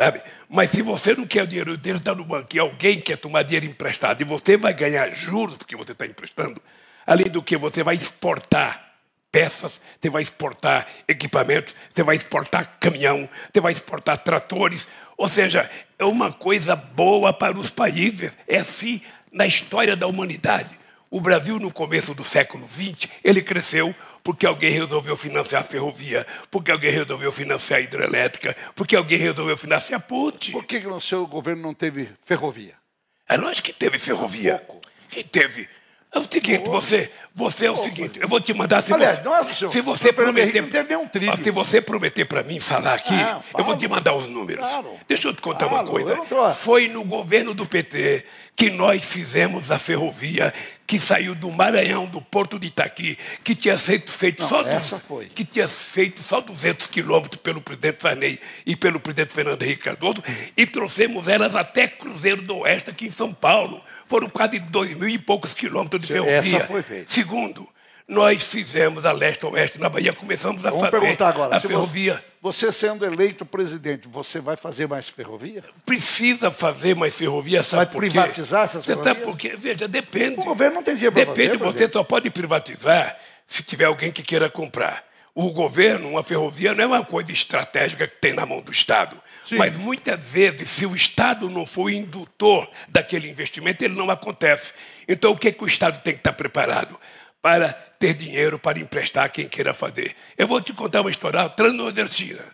Sabe? 0.00 0.22
Mas 0.48 0.70
se 0.70 0.80
você 0.80 1.14
não 1.14 1.26
quer 1.26 1.42
o 1.42 1.46
dinheiro, 1.46 1.72
o 1.72 1.76
dinheiro 1.76 1.98
está 1.98 2.14
no 2.14 2.24
banco 2.24 2.48
e 2.56 2.58
alguém 2.58 2.98
quer 2.98 3.18
tomar 3.18 3.42
dinheiro 3.42 3.66
emprestado 3.66 4.22
e 4.22 4.24
você 4.24 4.56
vai 4.56 4.72
ganhar 4.72 5.10
juros 5.10 5.58
porque 5.58 5.76
você 5.76 5.92
está 5.92 6.06
emprestando, 6.06 6.58
além 7.06 7.26
do 7.26 7.42
que 7.42 7.54
você 7.54 7.82
vai 7.82 7.96
exportar 7.96 8.94
peças, 9.30 9.78
você 10.00 10.08
vai 10.08 10.22
exportar 10.22 10.86
equipamentos, 11.06 11.74
você 11.94 12.02
vai 12.02 12.16
exportar 12.16 12.78
caminhão, 12.80 13.28
você 13.52 13.60
vai 13.60 13.72
exportar 13.72 14.16
tratores. 14.16 14.88
Ou 15.18 15.28
seja, 15.28 15.70
é 15.98 16.04
uma 16.06 16.32
coisa 16.32 16.74
boa 16.74 17.30
para 17.30 17.58
os 17.58 17.68
países. 17.68 18.32
É 18.48 18.56
assim 18.56 19.02
na 19.30 19.46
história 19.46 19.94
da 19.94 20.06
humanidade. 20.06 20.80
O 21.10 21.20
Brasil, 21.20 21.58
no 21.58 21.70
começo 21.70 22.14
do 22.14 22.24
século 22.24 22.66
XX, 22.66 23.06
ele 23.22 23.42
cresceu 23.42 23.94
porque 24.22 24.46
alguém 24.46 24.70
resolveu 24.70 25.16
financiar 25.16 25.62
a 25.62 25.64
ferrovia, 25.64 26.26
porque 26.50 26.70
alguém 26.70 26.90
resolveu 26.90 27.32
financiar 27.32 27.80
a 27.80 27.82
hidrelétrica, 27.82 28.56
porque 28.74 28.96
alguém 28.96 29.18
resolveu 29.18 29.56
financiar 29.56 30.00
a 30.00 30.02
ponte. 30.02 30.52
Por 30.52 30.64
que, 30.64 30.80
que 30.80 30.86
no 30.86 31.00
seu 31.00 31.26
governo 31.26 31.62
não 31.62 31.74
teve 31.74 32.10
ferrovia? 32.20 32.74
É 33.28 33.36
lógico 33.36 33.66
que 33.66 33.72
teve 33.72 33.98
ferrovia. 33.98 34.62
Que 35.10 35.24
teve. 35.24 35.68
É 36.12 36.18
o 36.18 36.22
seguinte, 36.22 36.68
você, 36.68 37.10
você 37.40 37.66
é 37.66 37.70
o 37.70 37.76
seguinte, 37.76 38.20
eu 38.20 38.28
vou 38.28 38.40
te 38.40 38.52
mandar 38.54 38.82
se 38.82 38.92
Aliás, 38.94 39.18
você, 39.18 39.28
é 39.52 39.54
senhor. 39.54 39.72
se 39.72 39.80
você 39.80 40.12
prometer, 40.12 40.60
não 40.62 40.68
teve 40.68 40.88
nenhum 40.90 41.08
trilho. 41.08 41.42
Se 41.42 41.50
você 41.50 41.80
prometer 41.80 42.24
para 42.26 42.42
mim 42.44 42.60
falar 42.60 42.94
aqui, 42.94 43.14
Ah, 43.14 43.40
eu 43.58 43.64
vou 43.64 43.76
te 43.76 43.88
mandar 43.88 44.14
os 44.14 44.28
números. 44.28 44.68
Claro. 44.68 44.92
Deixa 45.08 45.28
eu 45.28 45.34
te 45.34 45.40
contar 45.40 45.66
uma 45.66 45.82
coisa. 45.84 46.16
tô- 46.28 46.50
Foi 46.52 46.88
no 46.88 47.02
governo 47.02 47.54
do 47.54 47.66
PT 47.66 48.24
que 48.54 48.68
nós 48.70 49.02
fizemos 49.02 49.70
a 49.70 49.78
ferrovia 49.78 50.52
que 50.86 50.98
saiu 50.98 51.34
do 51.36 51.50
Maranhão, 51.50 52.04
do 52.06 52.20
Porto 52.20 52.58
de 52.58 52.66
Itaqui, 52.66 53.16
que 53.44 53.54
tinha 53.54 53.78
feito, 53.78 54.10
feito 54.10 54.42
Não, 54.42 54.48
só 54.48 54.62
du- 54.62 54.68
essa 54.68 54.98
foi. 54.98 55.26
que 55.26 55.44
tinha 55.44 55.66
feito 55.68 56.20
só 56.22 56.40
200 56.40 56.88
quilômetros 56.88 57.40
pelo 57.40 57.60
presidente 57.62 58.02
Sarney 58.02 58.40
e 58.66 58.74
pelo 58.76 58.98
presidente 59.00 59.32
Fernando 59.32 59.62
Henrique 59.62 59.84
Cardoso, 59.84 60.22
e 60.56 60.66
trouxemos 60.66 61.28
elas 61.28 61.54
até 61.54 61.86
Cruzeiro 61.86 62.42
do 62.42 62.58
Oeste, 62.58 62.90
aqui 62.90 63.06
em 63.06 63.10
São 63.10 63.32
Paulo. 63.32 63.80
Foram 64.08 64.28
quase 64.28 64.58
dois 64.58 64.94
mil 64.96 65.08
e 65.08 65.16
poucos 65.16 65.54
quilômetros 65.54 66.02
de 66.04 66.12
Essa 66.12 66.22
ferrovia. 66.24 66.66
foi 66.66 66.82
feita. 66.82 67.06
Segundo, 67.30 67.68
nós 68.08 68.42
fizemos 68.42 69.06
a 69.06 69.12
leste-oeste 69.12 69.78
na 69.78 69.88
Bahia, 69.88 70.12
começamos 70.12 70.66
a 70.66 70.70
Vamos 70.70 70.86
fazer 70.86 70.98
perguntar 71.00 71.28
agora. 71.28 71.54
a 71.56 71.60
ferrovia. 71.60 72.24
Você, 72.42 72.72
sendo 72.72 73.04
eleito 73.06 73.46
presidente, 73.46 74.08
você 74.08 74.40
vai 74.40 74.56
fazer 74.56 74.88
mais 74.88 75.08
ferrovia? 75.08 75.62
Precisa 75.86 76.50
fazer 76.50 76.96
mais 76.96 77.14
ferrovia, 77.14 77.62
sabe 77.62 77.84
Vai 77.84 77.86
por 77.92 78.02
quê? 78.02 78.10
privatizar 78.10 78.64
essas 78.64 78.84
Você 78.84 78.94
sabe 78.96 79.04
ferrovias? 79.20 79.26
por 79.26 79.38
quê? 79.38 79.54
Veja, 79.56 79.86
depende. 79.86 80.40
O 80.40 80.44
governo 80.44 80.74
não 80.76 80.82
tem 80.82 80.94
dinheiro 80.96 81.14
pra 81.14 81.24
Depende, 81.24 81.50
fazer, 81.50 81.58
você 81.58 81.62
presidente. 81.70 81.92
só 81.92 82.02
pode 82.02 82.30
privatizar 82.32 83.16
se 83.46 83.62
tiver 83.62 83.84
alguém 83.84 84.10
que 84.10 84.24
queira 84.24 84.50
comprar. 84.50 85.04
O 85.32 85.52
governo, 85.52 86.08
uma 86.08 86.24
ferrovia, 86.24 86.74
não 86.74 86.82
é 86.82 86.86
uma 86.88 87.04
coisa 87.04 87.30
estratégica 87.30 88.08
que 88.08 88.16
tem 88.16 88.32
na 88.34 88.44
mão 88.44 88.60
do 88.60 88.72
Estado. 88.72 89.16
Sim. 89.48 89.56
Mas 89.56 89.76
muitas 89.76 90.26
vezes, 90.28 90.68
se 90.68 90.84
o 90.84 90.96
Estado 90.96 91.48
não 91.48 91.64
for 91.64 91.90
indutor 91.90 92.68
daquele 92.88 93.30
investimento, 93.30 93.84
ele 93.84 93.94
não 93.94 94.10
acontece. 94.10 94.72
Então, 95.06 95.30
o 95.30 95.36
que, 95.36 95.52
que 95.52 95.62
o 95.62 95.66
Estado 95.68 96.02
tem 96.02 96.14
que 96.14 96.20
estar 96.20 96.32
preparado? 96.32 96.98
Para 97.42 97.72
ter 97.98 98.14
dinheiro 98.14 98.58
para 98.58 98.78
emprestar 98.78 99.24
a 99.24 99.28
quem 99.28 99.48
queira 99.48 99.72
fazer. 99.72 100.14
Eu 100.36 100.46
vou 100.46 100.60
te 100.60 100.72
contar 100.72 101.00
uma 101.00 101.10
história. 101.10 101.40
A 101.40 101.48
Transnordestina. 101.48 102.44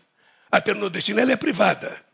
A 0.51 0.61
Transnordestina 0.61 1.23
ela 1.23 1.33
é 1.33 1.37
privada. 1.37 2.07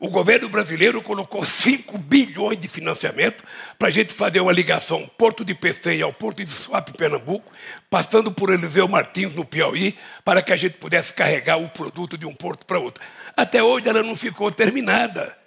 O 0.00 0.10
governo 0.10 0.48
brasileiro 0.48 1.00
colocou 1.00 1.46
5 1.46 1.96
bilhões 1.96 2.58
de 2.58 2.66
financiamento 2.66 3.44
para 3.78 3.86
a 3.86 3.90
gente 3.90 4.12
fazer 4.12 4.40
uma 4.40 4.50
ligação 4.50 5.08
Porto 5.16 5.44
de 5.44 5.54
Pecém 5.54 6.02
ao 6.02 6.12
Porto 6.12 6.44
de 6.44 6.50
Suape, 6.50 6.92
Pernambuco, 6.92 7.52
passando 7.88 8.32
por 8.32 8.50
Eliseu 8.50 8.88
Martins, 8.88 9.32
no 9.32 9.44
Piauí, 9.44 9.96
para 10.24 10.42
que 10.42 10.52
a 10.52 10.56
gente 10.56 10.74
pudesse 10.78 11.12
carregar 11.12 11.56
o 11.56 11.68
produto 11.68 12.18
de 12.18 12.26
um 12.26 12.34
porto 12.34 12.66
para 12.66 12.80
outro. 12.80 13.02
Até 13.36 13.62
hoje 13.62 13.88
ela 13.88 14.02
não 14.02 14.16
ficou 14.16 14.50
terminada, 14.50 15.38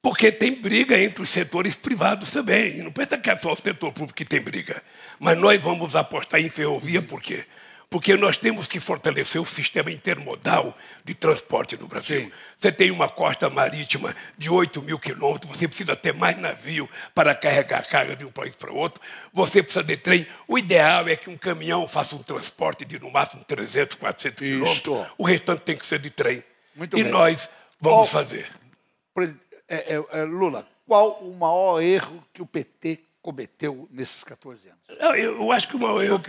porque 0.00 0.32
tem 0.32 0.54
briga 0.54 0.98
entre 0.98 1.22
os 1.22 1.28
setores 1.28 1.76
privados 1.76 2.30
também. 2.30 2.78
Não 2.78 2.92
pensa 2.92 3.18
que 3.18 3.28
é 3.28 3.36
só 3.36 3.52
o 3.52 3.56
setor 3.56 3.92
público 3.92 4.14
que 4.14 4.24
tem 4.24 4.40
briga. 4.40 4.82
Mas 5.18 5.38
nós 5.38 5.60
vamos 5.60 5.96
apostar 5.96 6.40
em 6.40 6.50
ferrovia 6.50 7.02
por 7.02 7.20
quê? 7.20 7.44
Porque 7.88 8.16
nós 8.16 8.36
temos 8.36 8.66
que 8.66 8.80
fortalecer 8.80 9.40
o 9.40 9.46
sistema 9.46 9.92
intermodal 9.92 10.76
de 11.04 11.14
transporte 11.14 11.76
no 11.76 11.86
Brasil. 11.86 12.22
Sim. 12.22 12.32
Você 12.58 12.72
tem 12.72 12.90
uma 12.90 13.08
costa 13.08 13.48
marítima 13.48 14.14
de 14.36 14.50
8 14.50 14.82
mil 14.82 14.98
quilômetros, 14.98 15.56
você 15.56 15.68
precisa 15.68 15.94
ter 15.94 16.12
mais 16.12 16.36
navio 16.36 16.88
para 17.14 17.32
carregar 17.32 17.78
a 17.78 17.82
carga 17.82 18.16
de 18.16 18.24
um 18.24 18.30
país 18.30 18.56
para 18.56 18.72
outro, 18.72 19.00
você 19.32 19.62
precisa 19.62 19.84
de 19.84 19.96
trem. 19.96 20.26
O 20.48 20.58
ideal 20.58 21.06
é 21.08 21.14
que 21.14 21.30
um 21.30 21.36
caminhão 21.36 21.86
faça 21.86 22.16
um 22.16 22.22
transporte 22.22 22.84
de 22.84 22.98
no 22.98 23.10
máximo 23.10 23.44
300, 23.44 23.96
400 23.96 24.38
quilômetros, 24.38 25.06
o 25.16 25.24
restante 25.24 25.60
tem 25.60 25.76
que 25.76 25.86
ser 25.86 26.00
de 26.00 26.10
trem. 26.10 26.42
Muito 26.74 26.98
e 26.98 27.04
bem. 27.04 27.12
nós 27.12 27.48
vamos 27.80 28.08
fazer. 28.08 28.50
É, 29.68 29.94
é, 29.94 30.04
é, 30.10 30.24
Lula, 30.24 30.68
qual 30.86 31.20
o 31.20 31.34
maior 31.34 31.80
erro 31.80 32.22
que 32.32 32.42
o 32.42 32.46
PT 32.46 33.00
cometeu 33.26 33.88
nesses 33.90 34.22
14 34.22 34.60
anos? 34.68 35.16
Eu, 35.18 35.34
eu 35.34 35.52
acho 35.52 35.66
que 35.66 35.74
o 35.74 35.80
maior, 35.80 36.00
erro, 36.00 36.22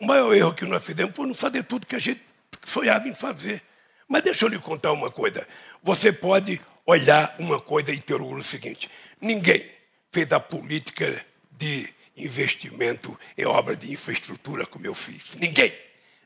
o 0.00 0.04
maior 0.04 0.34
erro 0.34 0.52
que 0.52 0.64
nós 0.64 0.84
fizemos 0.84 1.14
foi 1.14 1.24
não 1.24 1.34
fazer 1.34 1.62
tudo 1.62 1.86
que 1.86 1.94
a 1.94 1.98
gente 2.00 2.20
sonhava 2.64 3.06
em 3.06 3.14
fazer. 3.14 3.62
Mas 4.08 4.24
deixa 4.24 4.44
eu 4.44 4.48
lhe 4.48 4.58
contar 4.58 4.90
uma 4.90 5.12
coisa. 5.12 5.46
Você 5.80 6.12
pode 6.12 6.60
olhar 6.84 7.36
uma 7.38 7.60
coisa 7.60 7.92
e 7.92 8.00
ter 8.00 8.20
o 8.20 8.42
seguinte: 8.42 8.90
ninguém 9.20 9.64
fez 10.10 10.32
a 10.32 10.40
política 10.40 11.24
de 11.52 11.88
investimento 12.16 13.16
em 13.38 13.46
obra 13.46 13.76
de 13.76 13.92
infraestrutura 13.92 14.66
como 14.66 14.84
eu 14.84 14.94
fiz. 14.94 15.36
Ninguém. 15.36 15.72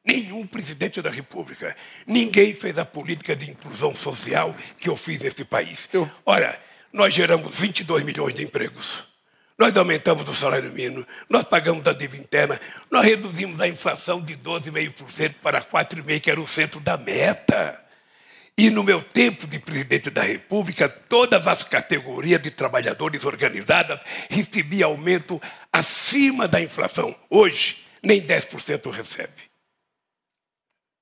Nenhum 0.02 0.46
presidente 0.46 1.02
da 1.02 1.10
República. 1.10 1.76
Ninguém 2.06 2.54
fez 2.54 2.78
a 2.78 2.84
política 2.86 3.36
de 3.36 3.50
inclusão 3.50 3.94
social 3.94 4.56
que 4.78 4.88
eu 4.88 4.96
fiz 4.96 5.20
nesse 5.20 5.44
país. 5.44 5.86
Eu... 5.92 6.10
Ora, 6.24 6.58
nós 6.90 7.12
geramos 7.12 7.54
22 7.54 8.04
milhões 8.04 8.34
de 8.34 8.42
empregos. 8.42 9.13
Nós 9.56 9.76
aumentamos 9.76 10.28
o 10.28 10.34
salário 10.34 10.72
mínimo, 10.72 11.06
nós 11.28 11.44
pagamos 11.44 11.86
a 11.86 11.92
dívida 11.92 12.22
interna, 12.22 12.60
nós 12.90 13.04
reduzimos 13.04 13.60
a 13.60 13.68
inflação 13.68 14.20
de 14.20 14.36
12,5% 14.36 15.34
para 15.40 15.62
4,5%, 15.62 16.20
que 16.20 16.30
era 16.30 16.40
o 16.40 16.46
centro 16.46 16.80
da 16.80 16.96
meta. 16.96 17.80
E 18.56 18.70
no 18.70 18.84
meu 18.84 19.02
tempo 19.02 19.46
de 19.46 19.58
presidente 19.58 20.10
da 20.10 20.22
República, 20.22 20.88
todas 20.88 21.46
as 21.46 21.62
categorias 21.62 22.40
de 22.40 22.50
trabalhadores 22.50 23.24
organizadas 23.24 24.00
recebiam 24.28 24.90
aumento 24.90 25.40
acima 25.72 26.46
da 26.46 26.60
inflação. 26.60 27.14
Hoje, 27.28 27.84
nem 28.02 28.20
10% 28.20 28.90
recebe. 28.90 29.54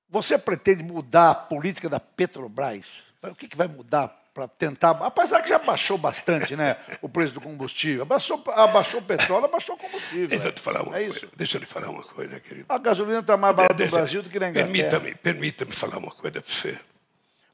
Você 0.09 0.37
pretende 0.37 0.83
mudar 0.83 1.31
a 1.31 1.35
política 1.35 1.89
da 1.89 1.99
Petrobras? 1.99 3.03
O 3.21 3.35
que, 3.35 3.55
vai 3.55 3.67
mudar 3.67 4.22
para 4.33 4.47
tentar. 4.47 4.91
Apesar 5.01 5.41
que 5.41 5.49
já 5.49 5.59
baixou 5.59 5.97
bastante 5.97 6.55
né, 6.55 6.77
o 7.01 7.07
preço 7.07 7.33
do 7.33 7.41
combustível. 7.41 8.01
Abaixou, 8.01 8.43
abaixou 8.47 8.99
o 8.99 9.03
petróleo, 9.03 9.45
abaixou 9.45 9.75
o 9.75 9.77
combustível. 9.77 10.27
Deixa 10.27 10.47
eu 10.47 10.51
te 10.51 10.61
falar 10.61 10.81
uma 10.81 10.97
é 10.97 11.03
coisa. 11.03 11.17
Isso? 11.17 11.29
Deixa 11.35 11.57
eu 11.57 11.59
lhe 11.59 11.65
falar 11.65 11.89
uma 11.89 12.03
coisa, 12.03 12.39
querido. 12.39 12.65
A 12.67 12.77
gasolina 12.77 13.19
está 13.19 13.37
mais 13.37 13.55
barata 13.55 13.83
no 13.83 13.91
Brasil 13.91 14.23
do 14.23 14.29
que 14.29 14.39
na 14.39 14.49
Inglaterra. 14.49 14.73
Permita-me 14.73 15.15
permita 15.15 15.65
falar 15.67 15.97
uma 15.97 16.11
coisa 16.11 16.41
para 16.41 16.51
você. 16.51 16.79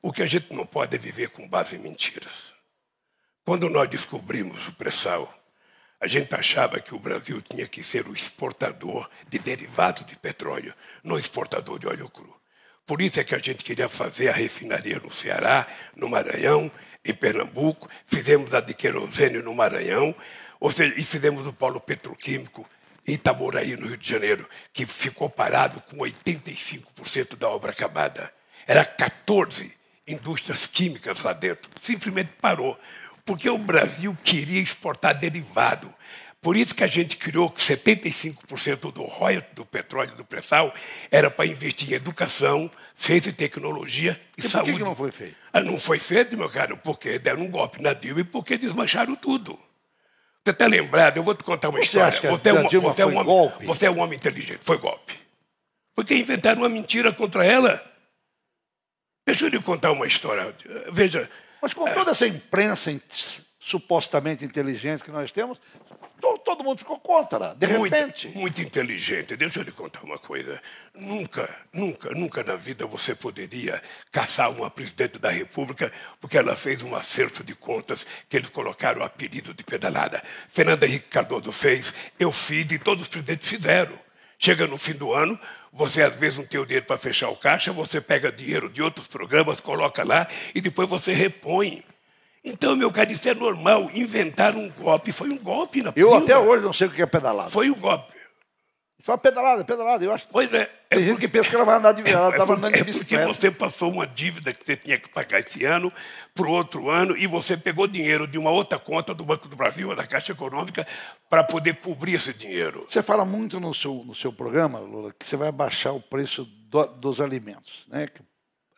O 0.01 0.13
que 0.13 0.23
a 0.23 0.27
gente 0.27 0.53
não 0.53 0.65
pode 0.65 0.95
é 0.95 0.99
viver 0.99 1.29
com 1.29 1.47
base 1.47 1.75
em 1.75 1.79
mentiras. 1.79 2.53
Quando 3.45 3.69
nós 3.69 3.89
descobrimos 3.89 4.69
o 4.69 4.73
pré-sal, 4.73 5.33
a 5.99 6.07
gente 6.07 6.33
achava 6.33 6.79
que 6.79 6.95
o 6.95 6.99
Brasil 6.99 7.41
tinha 7.41 7.67
que 7.67 7.83
ser 7.83 8.07
o 8.07 8.13
exportador 8.13 9.09
de 9.27 9.37
derivados 9.37 10.05
de 10.05 10.15
petróleo, 10.15 10.73
não 11.03 11.19
exportador 11.19 11.77
de 11.77 11.87
óleo 11.87 12.09
cru. 12.09 12.38
Por 12.89 13.03
isso 13.03 13.19
é 13.19 13.23
que 13.23 13.35
a 13.35 13.37
gente 13.37 13.63
queria 13.63 13.87
fazer 13.87 14.29
a 14.29 14.33
refinaria 14.33 14.97
no 14.97 15.13
Ceará, 15.13 15.67
no 15.95 16.09
Maranhão, 16.09 16.71
em 17.05 17.13
Pernambuco, 17.13 17.87
fizemos 18.03 18.51
a 18.51 18.61
de 18.61 18.73
querosene 18.73 19.43
no 19.43 19.53
Maranhão, 19.53 20.15
ou 20.59 20.71
seja, 20.71 20.95
e 20.97 21.03
fizemos 21.03 21.45
o 21.45 21.53
polo 21.53 21.79
petroquímico 21.79 22.67
em 23.07 23.13
Itaboraí, 23.13 23.77
no 23.77 23.85
Rio 23.85 23.95
de 23.95 24.09
Janeiro, 24.09 24.49
que 24.73 24.87
ficou 24.87 25.29
parado 25.29 25.79
com 25.81 25.97
85% 25.97 27.35
da 27.37 27.47
obra 27.47 27.69
acabada. 27.69 28.33
Era 28.65 28.83
14 28.83 29.71
indústrias 30.07 30.65
químicas 30.65 31.21
lá 31.21 31.33
dentro. 31.33 31.69
Simplesmente 31.79 32.31
parou. 32.41 32.75
Porque 33.23 33.47
o 33.51 33.59
Brasil 33.59 34.17
queria 34.23 34.59
exportar 34.59 35.15
derivado. 35.15 35.93
Por 36.41 36.55
isso 36.55 36.73
que 36.73 36.83
a 36.83 36.87
gente 36.87 37.17
criou 37.17 37.49
que 37.49 37.61
75% 37.61 38.93
do 38.93 39.03
royalty 39.03 39.53
do 39.53 39.65
petróleo 39.65 40.15
do 40.15 40.23
pré-sal 40.23 40.73
era 41.11 41.29
para 41.29 41.45
investir 41.45 41.91
em 41.91 41.95
educação, 41.95 42.71
ciência 42.95 43.29
e 43.29 43.33
tecnologia 43.33 44.19
e, 44.37 44.39
e 44.39 44.43
por 44.43 44.49
saúde. 44.49 44.71
Por 44.71 44.77
que 44.77 44.83
não 44.85 44.95
foi 44.95 45.11
feito? 45.11 45.35
Ah, 45.51 45.61
não 45.61 45.77
foi 45.77 45.99
feito, 45.99 46.37
meu 46.37 46.49
caro, 46.49 46.77
porque 46.77 47.19
deram 47.19 47.41
um 47.41 47.51
golpe 47.51 47.81
na 47.81 47.93
Dilma 47.93 48.21
e 48.21 48.23
porque 48.23 48.57
desmancharam 48.57 49.15
tudo. 49.15 49.59
Você 50.45 50.51
está 50.51 50.65
lembrado? 50.65 51.17
Eu 51.17 51.23
vou 51.23 51.35
te 51.35 51.43
contar 51.43 51.69
uma 51.69 51.79
você 51.79 51.85
história. 51.85 52.11
Você, 52.11 52.49
é 52.49 52.53
uma, 52.53 52.69
você, 52.69 53.01
é 53.01 53.05
um 53.05 53.17
homem, 53.17 53.67
você 53.67 53.85
é 53.87 53.91
um 53.91 53.99
homem 53.99 54.17
inteligente. 54.17 54.63
Foi 54.63 54.77
golpe. 54.77 55.19
Porque 55.93 56.15
inventaram 56.15 56.61
uma 56.61 56.69
mentira 56.69 57.11
contra 57.11 57.45
ela. 57.45 57.85
Deixa 59.27 59.45
eu 59.45 59.49
lhe 59.49 59.61
contar 59.61 59.91
uma 59.91 60.07
história. 60.07 60.55
Veja. 60.89 61.29
Mas 61.61 61.73
com 61.73 61.85
toda 61.93 62.11
essa 62.11 62.25
imprensa 62.25 62.97
supostamente 63.59 64.45
inteligente 64.45 65.03
que 65.03 65.11
nós 65.11 65.31
temos, 65.31 65.59
todo 66.59 66.65
mundo 66.65 66.79
ficou 66.79 66.99
contra, 66.99 67.55
de 67.55 67.67
muito, 67.67 67.93
repente. 67.93 68.27
Muito 68.35 68.61
inteligente. 68.61 69.37
Deixa 69.37 69.59
eu 69.59 69.63
lhe 69.63 69.71
contar 69.71 70.03
uma 70.03 70.19
coisa. 70.19 70.61
Nunca, 70.93 71.49
nunca, 71.71 72.09
nunca 72.11 72.43
na 72.43 72.57
vida 72.57 72.85
você 72.85 73.15
poderia 73.15 73.81
caçar 74.11 74.51
uma 74.51 74.69
presidente 74.69 75.17
da 75.17 75.29
República 75.29 75.89
porque 76.19 76.37
ela 76.37 76.57
fez 76.57 76.81
um 76.81 76.93
acerto 76.95 77.45
de 77.45 77.55
contas 77.55 78.05
que 78.27 78.35
eles 78.35 78.49
colocaram 78.49 79.01
o 79.01 79.05
apelido 79.05 79.53
de 79.53 79.63
pedalada. 79.63 80.21
Fernanda 80.49 80.85
Henrique 80.85 81.07
Cardoso 81.07 81.49
fez, 81.53 81.93
eu 82.19 82.29
fiz 82.29 82.69
e 82.73 82.77
todos 82.77 83.03
os 83.03 83.09
presidentes 83.09 83.47
fizeram. 83.47 83.97
Chega 84.37 84.67
no 84.67 84.77
fim 84.77 84.93
do 84.93 85.13
ano, 85.13 85.39
você 85.71 86.03
às 86.03 86.15
vezes 86.17 86.37
não 86.37 86.45
tem 86.45 86.59
o 86.59 86.65
dinheiro 86.65 86.85
para 86.85 86.97
fechar 86.97 87.29
o 87.29 87.37
caixa, 87.37 87.71
você 87.71 88.01
pega 88.01 88.31
dinheiro 88.31 88.69
de 88.69 88.81
outros 88.81 89.07
programas, 89.07 89.61
coloca 89.61 90.03
lá 90.03 90.27
e 90.53 90.59
depois 90.59 90.89
você 90.89 91.13
repõe. 91.13 91.83
Então, 92.43 92.75
meu 92.75 92.91
caro, 92.91 93.11
isso 93.11 93.27
é 93.27 93.33
normal. 93.33 93.89
Inventar 93.93 94.55
um 94.55 94.69
golpe 94.69 95.11
foi 95.11 95.29
um 95.29 95.37
golpe 95.37 95.81
na 95.81 95.91
Eu 95.95 96.15
até 96.15 96.37
hoje 96.37 96.63
não 96.63 96.73
sei 96.73 96.87
o 96.87 96.91
que 96.91 97.01
é 97.01 97.05
pedalada. 97.05 97.49
Foi 97.49 97.69
um 97.69 97.75
golpe. 97.75 98.19
Só 99.01 99.15
pedalada, 99.15 99.63
pedalada. 99.63 100.03
Eu 100.03 100.11
acho. 100.11 100.27
Pois 100.27 100.53
é. 100.53 100.65
Tem 100.89 100.99
é 100.99 101.03
gente 101.03 101.11
porque... 101.11 101.27
que 101.27 101.31
pensa 101.31 101.49
que 101.49 101.55
ela 101.55 101.63
vai 101.63 101.77
andar 101.77 101.93
de 101.93 102.09
ela 102.11 102.29
estava 102.31 102.51
é 102.53 102.57
andando 102.57 102.73
de 102.73 102.83
bicicleta. 102.83 103.23
É 103.23 103.27
porque 103.27 103.39
você 103.39 103.51
passou 103.51 103.91
uma 103.91 104.05
dívida 104.05 104.53
que 104.53 104.65
você 104.65 104.75
tinha 104.75 104.99
que 104.99 105.09
pagar 105.09 105.39
esse 105.39 105.63
ano 105.63 105.91
para 106.35 106.45
o 106.45 106.51
outro 106.51 106.89
ano 106.89 107.15
e 107.15 107.25
você 107.25 107.55
pegou 107.55 107.87
dinheiro 107.87 108.27
de 108.27 108.37
uma 108.37 108.49
outra 108.49 108.77
conta 108.77 109.13
do 109.13 109.23
Banco 109.23 109.47
do 109.47 109.55
Brasil, 109.55 109.95
da 109.95 110.05
Caixa 110.05 110.33
Econômica, 110.33 110.85
para 111.29 111.43
poder 111.43 111.77
cobrir 111.77 112.15
esse 112.15 112.33
dinheiro. 112.33 112.85
Você 112.89 113.01
fala 113.01 113.23
muito 113.23 113.57
no 113.59 113.73
seu, 113.73 114.03
no 114.05 114.13
seu 114.13 114.33
programa, 114.33 114.79
Lula, 114.79 115.13
que 115.17 115.25
você 115.25 115.37
vai 115.37 115.51
baixar 115.51 115.93
o 115.93 116.01
preço 116.01 116.43
do, 116.43 116.85
dos 116.87 117.21
alimentos, 117.21 117.85
né? 117.87 118.07
Que 118.07 118.21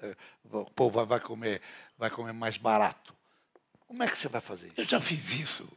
é, 0.03 0.15
o 0.51 0.65
povo 0.65 1.03
vai 1.03 1.19
comer, 1.19 1.61
vai 1.97 2.11
comer 2.11 2.33
mais 2.33 2.57
barato. 2.57 3.20
Como 3.91 4.03
é 4.03 4.07
que 4.07 4.17
você 4.17 4.29
vai 4.29 4.39
fazer 4.39 4.67
isso? 4.67 4.79
Eu 4.79 4.85
já 4.85 5.01
fiz 5.01 5.37
isso. 5.37 5.69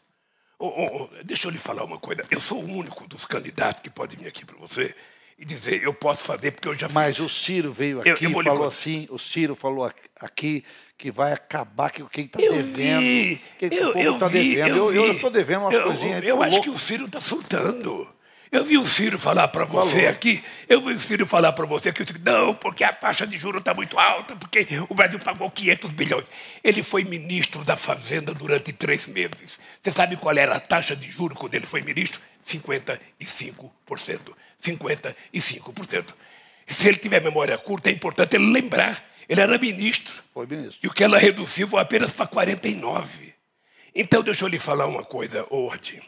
Oh, 0.56 0.68
oh, 0.68 1.02
oh, 1.02 1.24
deixa 1.24 1.48
eu 1.48 1.50
lhe 1.50 1.58
falar 1.58 1.82
uma 1.82 1.98
coisa. 1.98 2.24
Eu 2.30 2.38
sou 2.38 2.62
o 2.62 2.64
único 2.64 3.08
dos 3.08 3.24
candidatos 3.24 3.82
que 3.82 3.90
pode 3.90 4.14
vir 4.14 4.28
aqui 4.28 4.46
para 4.46 4.56
você 4.56 4.94
e 5.36 5.44
dizer 5.44 5.82
eu 5.82 5.92
posso 5.92 6.22
fazer 6.22 6.52
porque 6.52 6.68
eu 6.68 6.78
já 6.78 6.86
fiz. 6.86 6.94
Mas 6.94 7.18
o 7.18 7.28
Ciro 7.28 7.72
veio 7.72 8.00
aqui 8.00 8.26
e 8.26 8.32
falou 8.32 8.68
assim, 8.68 9.08
o 9.10 9.18
Ciro 9.18 9.56
falou 9.56 9.90
aqui 10.20 10.64
que 10.96 11.10
vai 11.10 11.32
acabar 11.32 11.90
com 11.90 12.06
quem 12.06 12.26
está 12.26 12.38
devendo. 12.38 13.00
Vi, 13.00 13.42
quem 13.58 13.74
eu, 13.74 13.90
o 13.90 13.92
povo 13.92 14.14
está 14.14 14.28
devendo. 14.28 14.92
Eu 14.92 15.10
estou 15.10 15.30
devendo 15.30 15.62
umas 15.62 15.74
eu, 15.74 15.82
coisinhas. 15.82 16.22
Eu, 16.22 16.36
eu 16.36 16.42
acho 16.44 16.62
que 16.62 16.70
o 16.70 16.78
Ciro 16.78 17.06
está 17.06 17.20
soltando. 17.20 18.13
Eu 18.54 18.64
vi 18.64 18.78
o 18.78 18.86
Ciro 18.86 19.18
falar 19.18 19.48
para 19.48 19.64
você 19.64 19.96
Falou. 19.96 20.08
aqui, 20.10 20.44
eu 20.68 20.80
vi 20.80 20.92
o 20.92 21.00
Ciro 21.00 21.26
falar 21.26 21.52
para 21.52 21.66
você 21.66 21.92
que 21.92 22.04
não, 22.20 22.54
porque 22.54 22.84
a 22.84 22.92
taxa 22.92 23.26
de 23.26 23.36
juros 23.36 23.58
está 23.58 23.74
muito 23.74 23.98
alta, 23.98 24.36
porque 24.36 24.64
o 24.88 24.94
Brasil 24.94 25.18
pagou 25.18 25.50
500 25.50 25.90
bilhões. 25.90 26.24
Ele 26.62 26.80
foi 26.80 27.02
ministro 27.02 27.64
da 27.64 27.76
Fazenda 27.76 28.32
durante 28.32 28.72
três 28.72 29.08
meses. 29.08 29.58
Você 29.82 29.90
sabe 29.90 30.16
qual 30.16 30.38
era 30.38 30.54
a 30.54 30.60
taxa 30.60 30.94
de 30.94 31.10
juros 31.10 31.36
quando 31.36 31.56
ele 31.56 31.66
foi 31.66 31.82
ministro? 31.82 32.20
55%. 32.46 33.00
55%. 34.62 36.14
Se 36.68 36.88
ele 36.88 36.98
tiver 36.98 37.20
memória 37.20 37.58
curta, 37.58 37.90
é 37.90 37.92
importante 37.92 38.36
ele 38.36 38.52
lembrar. 38.52 39.04
Ele 39.28 39.40
era 39.40 39.58
ministro. 39.58 40.22
Foi 40.32 40.46
ministro. 40.46 40.78
E 40.80 40.86
o 40.86 40.92
que 40.92 41.02
ela 41.02 41.18
reduziu 41.18 41.66
foi 41.66 41.80
apenas 41.80 42.12
para 42.12 42.28
49%. 42.28 43.34
Então, 43.92 44.22
deixa 44.22 44.44
eu 44.44 44.48
lhe 44.48 44.60
falar 44.60 44.86
uma 44.86 45.02
coisa, 45.02 45.44
Ordem. 45.50 46.00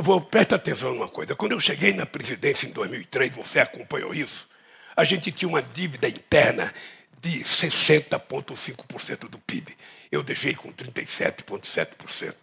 Eu 0.00 0.04
vou, 0.04 0.18
presta 0.18 0.56
atenção 0.56 0.94
numa 0.94 1.08
coisa. 1.08 1.36
Quando 1.36 1.52
eu 1.52 1.60
cheguei 1.60 1.92
na 1.92 2.06
presidência 2.06 2.66
em 2.66 2.70
2003, 2.70 3.36
você 3.36 3.60
acompanhou 3.60 4.14
isso? 4.14 4.48
A 4.96 5.04
gente 5.04 5.30
tinha 5.30 5.46
uma 5.46 5.60
dívida 5.60 6.08
interna 6.08 6.72
de 7.20 7.44
60,5% 7.44 9.28
do 9.28 9.38
PIB. 9.40 9.76
Eu 10.10 10.22
deixei 10.22 10.54
com 10.54 10.72
37,7%. 10.72 12.34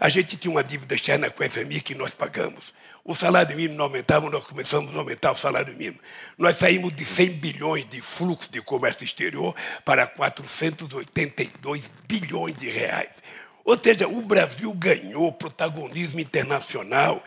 A 0.00 0.08
gente 0.08 0.36
tinha 0.36 0.50
uma 0.50 0.64
dívida 0.64 0.96
externa 0.96 1.30
com 1.30 1.44
a 1.44 1.48
FMI 1.48 1.80
que 1.80 1.94
nós 1.94 2.12
pagamos. 2.12 2.74
O 3.04 3.14
salário 3.14 3.56
mínimo 3.56 3.76
não 3.76 3.84
aumentava, 3.84 4.28
nós 4.28 4.44
começamos 4.44 4.92
a 4.96 4.98
aumentar 4.98 5.30
o 5.30 5.36
salário 5.36 5.76
mínimo. 5.76 6.00
Nós 6.36 6.56
saímos 6.56 6.92
de 6.92 7.04
100 7.04 7.28
bilhões 7.34 7.88
de 7.88 8.00
fluxo 8.00 8.50
de 8.50 8.60
comércio 8.60 9.04
exterior 9.04 9.54
para 9.84 10.08
482 10.08 11.88
bilhões 12.08 12.56
de 12.56 12.68
reais. 12.68 13.22
Ou 13.66 13.76
seja, 13.76 14.06
o 14.06 14.22
Brasil 14.22 14.72
ganhou 14.72 15.32
protagonismo 15.32 16.20
internacional. 16.20 17.22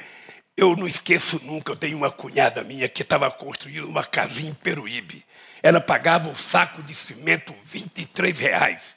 Eu 0.56 0.74
não 0.74 0.88
esqueço 0.88 1.38
nunca, 1.44 1.74
eu 1.74 1.76
tenho 1.76 1.98
uma 1.98 2.10
cunhada 2.10 2.64
minha 2.64 2.88
que 2.88 3.02
estava 3.02 3.30
construindo 3.30 3.90
uma 3.90 4.06
casinha 4.06 4.52
em 4.52 4.54
Peruíbe. 4.54 5.26
Ela 5.62 5.82
pagava 5.82 6.30
o 6.30 6.36
saco 6.36 6.82
de 6.82 6.96
cimento 6.96 7.54
23 7.66 8.40
reais. 8.40 8.96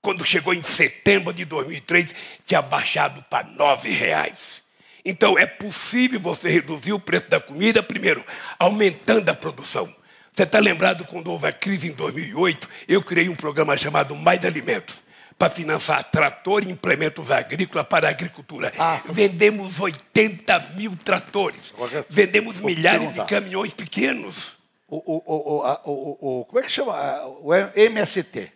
Quando 0.00 0.26
chegou 0.26 0.52
em 0.52 0.62
setembro 0.64 1.32
de 1.32 1.44
2003, 1.44 2.12
tinha 2.44 2.60
baixado 2.60 3.24
para 3.30 3.46
9 3.46 3.88
reais. 3.90 4.60
Então 5.04 5.38
é 5.38 5.46
possível 5.46 6.18
você 6.18 6.48
reduzir 6.48 6.92
o 6.92 6.98
preço 6.98 7.30
da 7.30 7.38
comida, 7.38 7.80
primeiro, 7.80 8.24
aumentando 8.58 9.28
a 9.28 9.34
produção. 9.34 9.86
Você 10.34 10.42
está 10.42 10.58
lembrado 10.58 11.04
quando 11.04 11.30
houve 11.30 11.46
a 11.46 11.52
crise 11.52 11.90
em 11.90 11.92
2008? 11.92 12.68
Eu 12.88 13.00
criei 13.04 13.28
um 13.28 13.36
programa 13.36 13.76
chamado 13.76 14.16
Mais 14.16 14.44
Alimentos 14.44 15.00
para 15.42 15.50
financiar 15.50 16.04
trator 16.04 16.62
e 16.62 16.70
implementos 16.70 17.32
agrícolas 17.32 17.84
para 17.88 18.06
a 18.06 18.10
agricultura. 18.10 18.72
Ah, 18.78 19.02
Vendemos 19.06 19.80
80 19.80 20.60
mil 20.76 20.96
tratores. 20.96 21.74
Vendemos 22.08 22.60
milhares 22.60 23.12
de 23.12 23.24
caminhões 23.24 23.72
pequenos. 23.72 24.54
O, 24.86 24.98
o, 24.98 25.62
o, 25.84 26.40
o, 26.40 26.44
como 26.44 26.60
é 26.60 26.62
que 26.62 26.70
chama? 26.70 27.26
O 27.40 27.52
MST. 27.52 28.52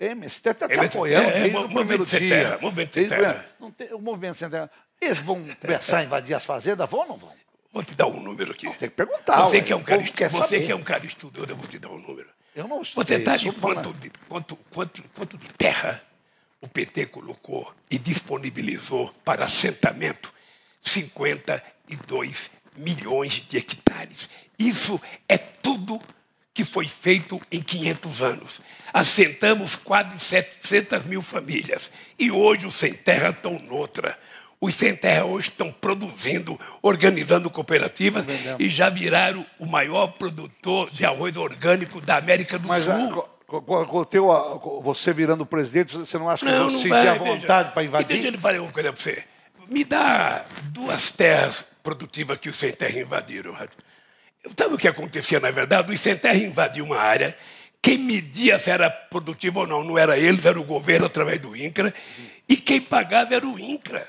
MST 0.00 0.48
está 0.48 0.66
te 0.66 0.76
apoiando 0.76 1.28
é, 1.28 1.40
desde 1.42 1.56
o 1.56 1.68
primeiro 1.68 2.04
dia. 2.04 2.18
Terra, 2.18 2.58
movimento 2.60 2.94
sem 2.94 3.08
terra. 3.08 3.46
Tem, 3.76 3.94
o 3.94 3.98
movimento 4.00 4.34
sem 4.36 4.50
terra. 4.50 4.70
Eles 5.00 5.18
vão 5.18 5.40
começar 5.60 5.98
a 5.98 6.02
invadir 6.02 6.34
as 6.34 6.44
fazendas, 6.44 6.90
vão 6.90 7.00
ou 7.02 7.06
não 7.06 7.16
vão? 7.16 7.32
Vou 7.70 7.84
te 7.84 7.94
dar 7.94 8.08
um 8.08 8.20
número 8.20 8.50
aqui. 8.50 8.66
Não, 8.66 8.74
tem 8.74 8.88
que 8.88 8.96
perguntar. 8.96 9.40
Você, 9.42 9.62
que 9.62 9.72
é, 9.72 9.76
um 9.76 9.84
cara, 9.84 10.02
você 10.30 10.60
que 10.60 10.72
é 10.72 10.74
um 10.74 10.82
cara 10.82 11.06
estudioso, 11.06 11.48
eu 11.48 11.56
vou 11.56 11.68
te 11.68 11.78
dar 11.78 11.90
um 11.90 11.98
número. 12.00 12.28
Eu 12.56 12.66
não 12.66 12.82
Você 12.82 13.14
está 13.14 13.36
de 13.36 13.52
quanto, 13.52 13.94
de 13.94 14.10
quanto, 14.28 14.56
quanto, 14.72 15.04
quanto 15.14 15.38
de 15.38 15.48
terra 15.50 16.02
o 16.64 16.68
PT 16.68 17.06
colocou 17.06 17.70
e 17.90 17.98
disponibilizou 17.98 19.12
para 19.22 19.44
assentamento 19.44 20.32
52 20.80 22.50
milhões 22.74 23.42
de 23.46 23.58
hectares. 23.58 24.30
Isso 24.58 24.98
é 25.28 25.36
tudo 25.36 26.00
que 26.54 26.64
foi 26.64 26.88
feito 26.88 27.38
em 27.52 27.60
500 27.60 28.22
anos. 28.22 28.60
Assentamos 28.94 29.76
quase 29.76 30.18
700 30.18 31.04
mil 31.04 31.20
famílias 31.20 31.90
e 32.18 32.30
hoje 32.30 32.66
os 32.66 32.76
sem 32.76 32.94
terra 32.94 33.28
estão 33.28 33.58
noutra. 33.58 34.18
Os 34.58 34.74
sem 34.74 34.96
terra 34.96 35.26
hoje 35.26 35.50
estão 35.50 35.70
produzindo, 35.70 36.58
organizando 36.80 37.50
cooperativas 37.50 38.24
e 38.58 38.70
já 38.70 38.88
viraram 38.88 39.44
o 39.58 39.66
maior 39.66 40.06
produtor 40.12 40.88
de 40.90 41.04
arroz 41.04 41.36
orgânico 41.36 42.00
da 42.00 42.16
América 42.16 42.58
do 42.58 42.68
Mas 42.68 42.84
Sul. 42.84 43.28
Teu, 44.10 44.28
você 44.82 45.12
virando 45.12 45.44
presidente, 45.44 45.96
você 45.96 46.18
não 46.18 46.28
acha 46.28 46.44
que 46.44 46.50
não, 46.50 46.70
você 46.70 46.90
a 46.90 47.14
vontade 47.14 47.72
para 47.72 47.84
invadir? 47.84 48.14
Deixa 48.14 48.28
ele 48.28 48.38
falar 48.38 48.60
uma 48.60 48.72
coisa 48.72 48.92
para 48.92 49.02
você. 49.02 49.24
Me 49.68 49.84
dá 49.84 50.44
duas 50.64 51.10
terras 51.10 51.64
produtivas 51.82 52.38
que 52.38 52.48
os 52.48 52.56
sem 52.56 52.72
terra 52.72 52.98
invadiram. 52.98 53.54
Sabe 54.56 54.74
o 54.74 54.78
que 54.78 54.88
acontecia, 54.88 55.40
na 55.40 55.50
verdade? 55.50 55.92
Os 55.92 56.00
sem 56.00 56.16
terra 56.16 56.36
invadiam 56.36 56.86
uma 56.86 56.98
área, 56.98 57.36
quem 57.80 57.98
media 57.98 58.58
se 58.58 58.70
era 58.70 58.90
produtivo 58.90 59.60
ou 59.60 59.66
não, 59.66 59.84
não 59.84 59.98
era 59.98 60.18
eles, 60.18 60.46
era 60.46 60.58
o 60.58 60.64
governo 60.64 61.06
através 61.06 61.38
do 61.38 61.54
INCRA, 61.54 61.92
e 62.48 62.56
quem 62.56 62.80
pagava 62.80 63.34
era 63.34 63.46
o 63.46 63.58
INCRA. 63.58 64.06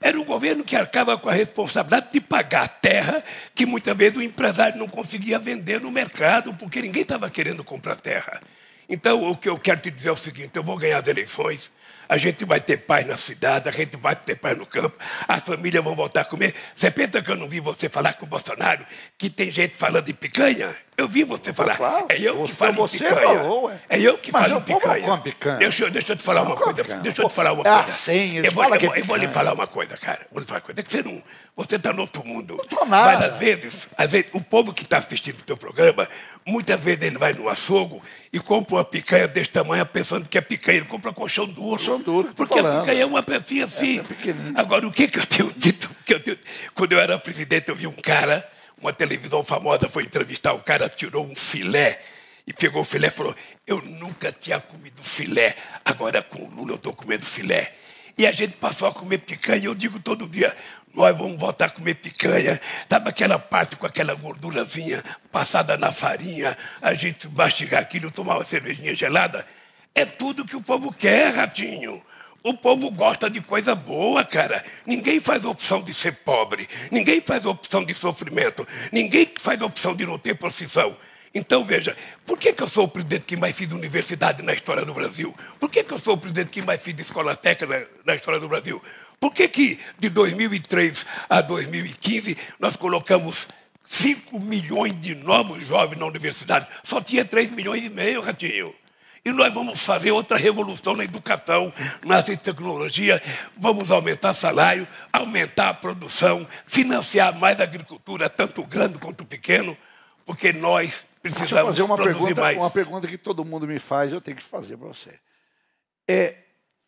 Era 0.00 0.18
o 0.18 0.24
governo 0.24 0.64
que 0.64 0.74
arcava 0.74 1.18
com 1.18 1.28
a 1.28 1.32
responsabilidade 1.32 2.10
de 2.12 2.20
pagar 2.22 2.62
a 2.62 2.68
terra 2.68 3.22
que 3.54 3.66
muitas 3.66 3.94
vezes 3.94 4.16
o 4.16 4.22
empresário 4.22 4.78
não 4.78 4.88
conseguia 4.88 5.38
vender 5.38 5.78
no 5.82 5.90
mercado, 5.90 6.54
porque 6.54 6.80
ninguém 6.80 7.02
estava 7.02 7.28
querendo 7.28 7.62
comprar 7.62 7.96
terra. 7.96 8.40
Então, 8.90 9.30
o 9.30 9.36
que 9.36 9.48
eu 9.48 9.56
quero 9.56 9.80
te 9.80 9.88
dizer 9.88 10.08
é 10.08 10.12
o 10.12 10.16
seguinte: 10.16 10.50
eu 10.56 10.64
vou 10.64 10.76
ganhar 10.76 10.98
as 10.98 11.06
eleições, 11.06 11.70
a 12.08 12.16
gente 12.16 12.44
vai 12.44 12.60
ter 12.60 12.78
paz 12.78 13.06
na 13.06 13.16
cidade, 13.16 13.68
a 13.68 13.72
gente 13.72 13.96
vai 13.96 14.16
ter 14.16 14.34
paz 14.34 14.58
no 14.58 14.66
campo, 14.66 14.98
as 15.28 15.44
famílias 15.44 15.82
vão 15.84 15.94
voltar 15.94 16.22
a 16.22 16.24
comer. 16.24 16.56
Você 16.74 16.90
pensa 16.90 17.22
que 17.22 17.30
eu 17.30 17.36
não 17.36 17.48
vi 17.48 17.60
você 17.60 17.88
falar 17.88 18.14
com 18.14 18.26
o 18.26 18.28
Bolsonaro 18.28 18.84
que 19.16 19.30
tem 19.30 19.48
gente 19.48 19.76
falando 19.76 20.06
de 20.06 20.12
picanha? 20.12 20.76
Eu 21.00 21.08
vi 21.08 21.24
você 21.24 21.50
falar. 21.50 21.78
Claro, 21.78 22.06
é 22.10 22.20
eu 22.20 22.42
que 22.42 22.54
falo 22.54 22.84
em 22.84 22.88
picanha. 22.88 23.14
Falou, 23.14 23.70
é. 23.70 23.78
é 23.88 24.00
eu 24.00 24.18
que 24.18 24.30
Mas 24.30 24.42
falo 24.42 24.58
em 24.58 24.60
picanha. 24.60 25.16
picanha. 25.16 25.56
Deixa, 25.56 25.90
deixa 25.90 26.12
eu 26.12 26.16
te 26.16 26.22
falar 26.22 26.42
uma 26.42 26.54
coisa. 26.54 26.84
Deixa 26.84 27.22
eu 27.22 27.28
te 27.28 27.34
falar 27.34 27.52
uma 27.54 27.62
é 27.62 27.64
coisa. 27.64 27.84
Assim, 27.84 28.36
eu, 28.36 28.52
vou, 28.52 28.64
eu, 28.64 28.80
vou, 28.80 28.96
eu 28.96 29.04
vou 29.06 29.16
lhe 29.16 29.26
falar 29.26 29.54
uma 29.54 29.66
coisa, 29.66 29.96
cara. 29.96 30.26
Vou 30.30 30.40
lhe 30.40 30.46
falar 30.46 30.58
uma 30.58 30.66
coisa. 30.66 30.80
É 30.80 30.82
que 30.82 30.92
você 30.92 31.02
não. 31.02 31.22
Você 31.56 31.76
está 31.76 31.90
no 31.90 32.02
outro 32.02 32.22
mundo. 32.22 32.54
Não 32.54 32.64
estou 32.64 32.86
nada. 32.86 33.12
Mas 33.12 33.32
às 33.32 33.38
vezes, 33.38 33.88
às 33.96 34.10
vezes, 34.10 34.26
o 34.34 34.42
povo 34.42 34.74
que 34.74 34.82
está 34.82 34.98
assistindo 34.98 35.38
o 35.38 35.42
teu 35.42 35.56
programa, 35.56 36.06
muitas 36.46 36.78
vezes 36.84 37.02
ele 37.02 37.16
vai 37.16 37.32
no 37.32 37.48
açougo 37.48 38.02
e 38.30 38.38
compra 38.38 38.76
uma 38.76 38.84
picanha 38.84 39.26
desse 39.26 39.50
tamanho 39.50 39.86
pensando 39.86 40.28
que 40.28 40.36
é 40.36 40.42
picanha. 40.42 40.78
Ele 40.78 40.86
compra 40.86 41.14
colchão 41.14 41.46
duro. 41.46 41.78
Colchão 41.78 41.98
duro. 41.98 42.28
Porque 42.36 42.60
falando. 42.60 42.76
a 42.76 42.80
picanha 42.82 43.02
é 43.02 43.06
uma 43.06 43.22
pecinha 43.22 43.64
assim. 43.64 44.00
É, 44.00 44.30
é 44.30 44.34
Agora, 44.54 44.86
o 44.86 44.92
que, 44.92 45.08
que 45.08 45.18
eu 45.18 45.24
tenho 45.24 45.50
dito? 45.56 45.88
Que 46.04 46.12
eu 46.12 46.20
tenho... 46.20 46.36
Quando 46.74 46.92
eu 46.92 47.00
era 47.00 47.18
presidente, 47.18 47.70
eu 47.70 47.74
vi 47.74 47.86
um 47.86 47.92
cara, 47.92 48.46
uma 48.80 48.92
televisão 48.92 49.44
famosa 49.44 49.88
foi 49.88 50.04
entrevistar, 50.04 50.52
o 50.52 50.60
cara 50.60 50.88
tirou 50.88 51.24
um 51.24 51.36
filé 51.36 52.00
e 52.46 52.52
pegou 52.52 52.82
o 52.82 52.84
filé 52.84 53.08
e 53.08 53.10
falou: 53.10 53.34
Eu 53.66 53.82
nunca 53.82 54.32
tinha 54.32 54.58
comido 54.58 55.02
filé, 55.02 55.56
agora 55.84 56.22
com 56.22 56.42
o 56.42 56.50
Lula 56.50 56.72
eu 56.72 56.76
estou 56.76 56.92
comendo 56.92 57.24
filé. 57.24 57.74
E 58.16 58.26
a 58.26 58.32
gente 58.32 58.52
passou 58.56 58.88
a 58.88 58.92
comer 58.92 59.18
picanha, 59.18 59.66
eu 59.66 59.74
digo 59.74 59.98
todo 60.00 60.28
dia, 60.28 60.54
nós 60.94 61.16
vamos 61.16 61.38
voltar 61.38 61.66
a 61.66 61.70
comer 61.70 61.94
picanha. 61.94 62.60
Sabe 62.88 63.08
aquela 63.08 63.38
parte 63.38 63.76
com 63.76 63.86
aquela 63.86 64.14
gordurazinha 64.14 65.02
passada 65.30 65.76
na 65.76 65.92
farinha, 65.92 66.56
a 66.82 66.92
gente 66.94 67.28
mastigar 67.28 67.80
aquilo, 67.80 68.10
tomar 68.10 68.36
uma 68.36 68.44
cervejinha 68.44 68.94
gelada? 68.94 69.46
É 69.94 70.04
tudo 70.04 70.44
que 70.44 70.56
o 70.56 70.62
povo 70.62 70.92
quer, 70.92 71.34
ratinho. 71.34 72.02
O 72.42 72.54
povo 72.54 72.90
gosta 72.90 73.28
de 73.28 73.42
coisa 73.42 73.74
boa, 73.74 74.24
cara. 74.24 74.64
Ninguém 74.86 75.20
faz 75.20 75.44
opção 75.44 75.82
de 75.82 75.92
ser 75.92 76.12
pobre. 76.12 76.68
Ninguém 76.90 77.20
faz 77.20 77.44
opção 77.44 77.84
de 77.84 77.94
sofrimento. 77.94 78.66
Ninguém 78.90 79.30
faz 79.38 79.60
opção 79.60 79.94
de 79.94 80.06
não 80.06 80.18
ter 80.18 80.34
profissão. 80.34 80.96
Então, 81.34 81.62
veja, 81.62 81.96
por 82.26 82.38
que, 82.38 82.52
que 82.52 82.62
eu 82.62 82.68
sou 82.68 82.84
o 82.84 82.88
presidente 82.88 83.24
que 83.24 83.36
mais 83.36 83.54
fiz 83.54 83.70
universidade 83.70 84.42
na 84.42 84.54
história 84.54 84.84
do 84.84 84.94
Brasil? 84.94 85.36
Por 85.60 85.70
que, 85.70 85.84
que 85.84 85.92
eu 85.92 85.98
sou 85.98 86.14
o 86.14 86.18
presidente 86.18 86.50
que 86.50 86.62
mais 86.62 86.82
fiz 86.82 86.98
escola 86.98 87.36
técnica 87.36 87.88
na, 88.04 88.14
história 88.14 88.40
do 88.40 88.48
Brasil? 88.48 88.82
Por 89.20 89.32
que, 89.32 89.46
que 89.46 89.78
de 89.98 90.08
2003 90.08 91.06
a 91.28 91.40
2015 91.42 92.36
nós 92.58 92.74
colocamos 92.74 93.48
5 93.84 94.40
milhões 94.40 94.98
de 94.98 95.14
novos 95.14 95.64
jovens 95.66 95.98
na 95.98 96.06
universidade? 96.06 96.68
Só 96.82 97.00
tinha 97.00 97.24
3 97.24 97.50
milhões 97.50 97.84
e 97.84 97.90
meio, 97.90 98.22
Ratinho. 98.22 98.74
E 99.24 99.32
nós 99.32 99.52
vamos 99.52 99.80
fazer 99.80 100.12
outra 100.12 100.36
revolução 100.36 100.96
na 100.96 101.04
educação, 101.04 101.72
na 102.04 102.22
tecnologia, 102.22 103.22
vamos 103.56 103.90
aumentar 103.90 104.32
salário, 104.32 104.88
aumentar 105.12 105.68
a 105.68 105.74
produção, 105.74 106.46
financiar 106.64 107.38
mais 107.38 107.60
a 107.60 107.64
agricultura, 107.64 108.30
tanto 108.30 108.64
grande 108.64 108.98
quanto 108.98 109.24
pequeno, 109.26 109.76
porque 110.24 110.52
nós 110.52 111.04
precisamos 111.22 111.50
Deixa 111.50 111.60
eu 111.60 111.66
fazer 111.66 111.82
uma 111.82 111.96
produzir 111.96 112.18
pergunta, 112.18 112.40
mais. 112.40 112.56
Uma 112.56 112.70
pergunta 112.70 113.06
que 113.06 113.18
todo 113.18 113.44
mundo 113.44 113.66
me 113.66 113.78
faz, 113.78 114.12
eu 114.12 114.20
tenho 114.20 114.38
que 114.38 114.42
fazer 114.42 114.76
para 114.78 114.88
você. 114.88 115.18
É, 116.08 116.36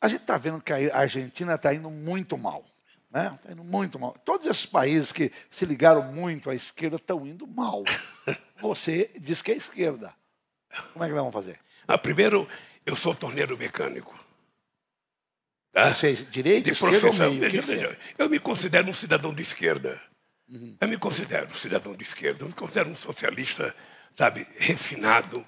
a 0.01 0.09
gente 0.09 0.23
está 0.23 0.39
vendo 0.39 0.61
que 0.61 0.73
a 0.73 0.99
Argentina 0.99 1.55
está 1.55 1.73
indo 1.75 1.91
muito 1.91 2.39
mal. 2.39 2.65
Né? 3.11 3.31
Está 3.35 3.53
indo 3.53 3.63
muito 3.63 3.99
mal. 3.99 4.17
Todos 4.25 4.47
esses 4.47 4.65
países 4.65 5.13
que 5.13 5.31
se 5.51 5.67
ligaram 5.67 6.03
muito 6.03 6.49
à 6.49 6.55
esquerda 6.55 6.97
estão 6.97 7.27
indo 7.27 7.47
mal. 7.47 7.85
Você 8.59 9.11
diz 9.21 9.43
que 9.43 9.53
é 9.53 9.57
esquerda. 9.57 10.15
Como 10.95 11.05
é 11.05 11.09
que 11.09 11.15
nós 11.15 11.21
vamos 11.21 11.35
fazer? 11.35 11.61
Ah, 11.87 11.99
primeiro, 11.99 12.49
eu 12.85 12.97
sou 12.97 13.15
torneiro 13.15 13.57
mecânico. 13.57 14.19
Tá? 15.73 15.93
Você, 15.95 16.15
direita, 16.15 16.71
de 16.71 16.79
profissão. 16.79 17.31
meio? 17.31 17.41
Veja, 17.41 17.63
veja, 17.63 17.99
eu 18.19 18.29
me 18.29 18.39
considero 18.39 18.89
um 18.91 18.95
cidadão 18.95 19.33
de 19.33 19.43
esquerda. 19.43 20.01
Uhum. 20.49 20.77
Eu 20.81 20.89
me 20.89 20.99
considero 20.99 21.47
um 21.47 21.55
cidadão 21.55 21.97
de 21.97 22.05
esquerda. 22.05 22.45
Eu 22.45 22.49
me 22.49 22.55
considero 22.55 22.91
um 22.91 22.97
socialista, 22.97 23.75
sabe, 24.15 24.47
refinado, 24.59 25.47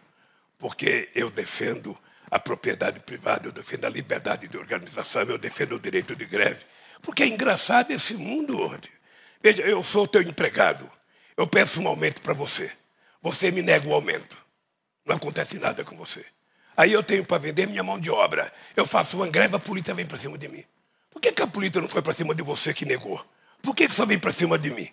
porque 0.59 1.11
eu 1.15 1.31
defendo 1.31 1.97
a 2.31 2.39
propriedade 2.39 3.01
privada, 3.01 3.49
eu 3.49 3.53
defendo 3.53 3.85
a 3.85 3.91
liberdade 3.91 4.49
de 4.49 4.57
organização, 4.57 5.23
eu 5.23 5.39
defendo 5.39 5.77
o 5.77 5.81
direito 5.81 6.17
de 6.17 6.25
greve. 6.25 6.65
Porque 7.03 7.23
é 7.23 7.27
engraçado 7.27 7.91
esse 7.91 8.15
mundo 8.15 8.59
hoje. 8.59 8.91
Veja, 9.43 9.63
eu 9.63 9.83
sou 9.83 10.09
teu 10.09 10.23
empregado. 10.23 10.91
Eu 11.37 11.47
peço 11.47 11.81
um 11.83 11.87
aumento 11.87 12.23
para 12.23 12.33
você. 12.33 12.73
Você 13.21 13.51
me 13.51 13.61
nega 13.61 13.87
o 13.87 13.93
aumento. 13.93 14.44
Não 15.05 15.17
acontece 15.17 15.59
nada 15.59 15.85
com 15.85 15.97
você. 15.97 16.25
Aí 16.77 16.93
eu 16.93 17.03
tenho 17.03 17.25
para 17.25 17.39
vender 17.39 17.67
minha 17.69 17.83
mão 17.83 18.01
de 18.01 18.11
obra. 18.11 18.53
Eu 18.75 18.87
faço 18.87 19.19
uma 19.19 19.29
greve, 19.29 19.55
a 19.55 19.59
polícia 19.59 19.95
vem 19.95 20.07
para 20.07 20.19
cima 20.19 20.37
de 20.37 20.49
mim. 20.49 20.65
Por 21.11 21.21
que, 21.21 21.31
que 21.31 21.43
a 21.43 21.47
polícia 21.47 21.81
não 21.81 21.89
foi 21.89 22.03
para 22.03 22.15
cima 22.15 22.35
de 22.35 22.43
você 22.43 22.75
que 22.75 22.85
negou? 22.85 23.25
Por 23.63 23.75
que, 23.75 23.89
que 23.89 23.95
só 23.95 24.05
vem 24.05 24.19
para 24.19 24.33
cima 24.33 24.59
de 24.59 24.71
mim? 24.71 24.89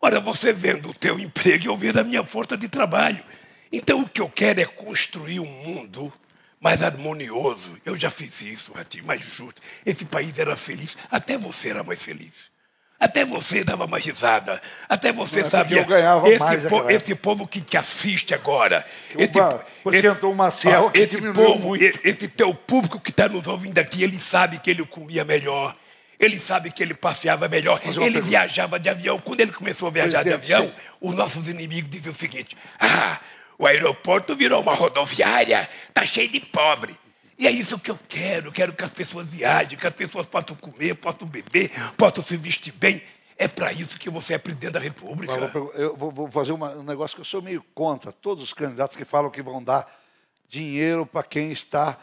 Ora, 0.00 0.20
você 0.20 0.52
vendo 0.52 0.90
o 0.90 0.94
teu 0.94 1.18
emprego, 1.18 1.66
eu 1.66 1.76
vendo 1.76 1.98
a 1.98 2.04
minha 2.04 2.22
força 2.22 2.56
de 2.56 2.68
trabalho. 2.68 3.24
Então 3.72 4.02
o 4.02 4.08
que 4.08 4.20
eu 4.20 4.28
quero 4.28 4.60
é 4.60 4.66
construir 4.66 5.40
um 5.40 5.46
mundo 5.46 6.12
mais 6.60 6.82
harmonioso. 6.82 7.80
Eu 7.84 7.96
já 7.96 8.10
fiz 8.10 8.40
isso, 8.42 8.72
Ratinho, 8.72 9.06
mais 9.06 9.22
justo. 9.22 9.60
Esse 9.84 10.04
país 10.04 10.38
era 10.38 10.54
feliz, 10.54 10.96
até 11.10 11.36
você 11.36 11.70
era 11.70 11.82
mais 11.82 12.02
feliz. 12.02 12.50
Até 12.98 13.24
você 13.24 13.62
dava 13.62 13.84
uma 13.84 13.98
risada. 13.98 14.60
Até 14.88 15.12
você 15.12 15.40
Não, 15.40 15.46
é 15.46 15.50
sabia. 15.50 15.80
Eu 15.80 15.84
ganhava 15.84 16.28
esse, 16.28 16.38
mais 16.38 16.64
po 16.64 16.90
esse 16.90 17.14
povo 17.14 17.46
que 17.46 17.60
te 17.60 17.76
assiste 17.76 18.34
agora. 18.34 18.84
esse, 19.10 19.38
esse, 19.92 20.06
entrou 20.06 20.32
o 20.32 20.34
Maciel, 20.34 20.90
que 20.90 21.00
esse 21.00 21.20
povo, 21.32 21.68
muito. 21.68 22.00
Esse 22.02 22.26
teu 22.28 22.54
público 22.54 22.98
que 22.98 23.10
está 23.10 23.28
nos 23.28 23.46
ouvindo 23.46 23.78
aqui, 23.78 24.02
ele 24.02 24.18
sabe 24.18 24.58
que 24.58 24.70
ele 24.70 24.84
comia 24.86 25.24
melhor. 25.24 25.76
Ele 26.18 26.40
sabe 26.40 26.70
que 26.70 26.82
ele 26.82 26.94
passeava 26.94 27.46
melhor, 27.46 27.78
ele 27.84 27.92
pergunta. 27.92 28.22
viajava 28.22 28.80
de 28.80 28.88
avião. 28.88 29.18
Quando 29.18 29.42
ele 29.42 29.52
começou 29.52 29.88
a 29.88 29.90
viajar 29.90 30.22
de 30.22 30.32
avião, 30.32 30.66
sim. 30.66 30.72
os 30.98 31.14
nossos 31.14 31.46
inimigos 31.46 31.90
diziam 31.90 32.12
o 32.12 32.16
seguinte: 32.16 32.56
ah, 32.80 33.20
o 33.58 33.66
aeroporto 33.66 34.34
virou 34.34 34.62
uma 34.62 34.74
rodoviária, 34.74 35.68
tá 35.92 36.06
cheio 36.06 36.28
de 36.28 36.40
pobre. 36.40 36.96
E 37.38 37.46
é 37.46 37.50
isso 37.50 37.78
que 37.78 37.90
eu 37.90 37.98
quero. 38.08 38.48
Eu 38.48 38.52
quero 38.52 38.72
que 38.72 38.82
as 38.84 38.90
pessoas 38.90 39.28
viajem, 39.28 39.78
que 39.78 39.86
as 39.86 39.92
pessoas 39.94 40.26
possam 40.26 40.56
comer, 40.56 40.94
possam 40.94 41.28
beber, 41.28 41.70
possam 41.96 42.24
se 42.24 42.36
vestir 42.36 42.72
bem. 42.72 43.02
É 43.38 43.46
para 43.46 43.70
isso 43.72 43.98
que 43.98 44.08
você 44.08 44.34
é 44.34 44.38
presidente 44.38 44.72
da 44.72 44.80
República. 44.80 45.34
Eu 45.74 45.94
vou 45.94 46.10
vou, 46.10 46.30
fazer 46.30 46.52
uma- 46.52 46.70
um 46.74 46.82
negócio 46.82 47.14
que 47.14 47.20
eu 47.20 47.24
sou 47.26 47.42
meio 47.42 47.62
contra. 47.74 48.10
Todos 48.10 48.42
os 48.42 48.54
candidatos 48.54 48.96
que 48.96 49.04
falam 49.04 49.30
que 49.30 49.42
vão 49.42 49.62
dar 49.62 49.86
dinheiro 50.48 51.04
para 51.04 51.22
quem 51.22 51.52
está, 51.52 51.98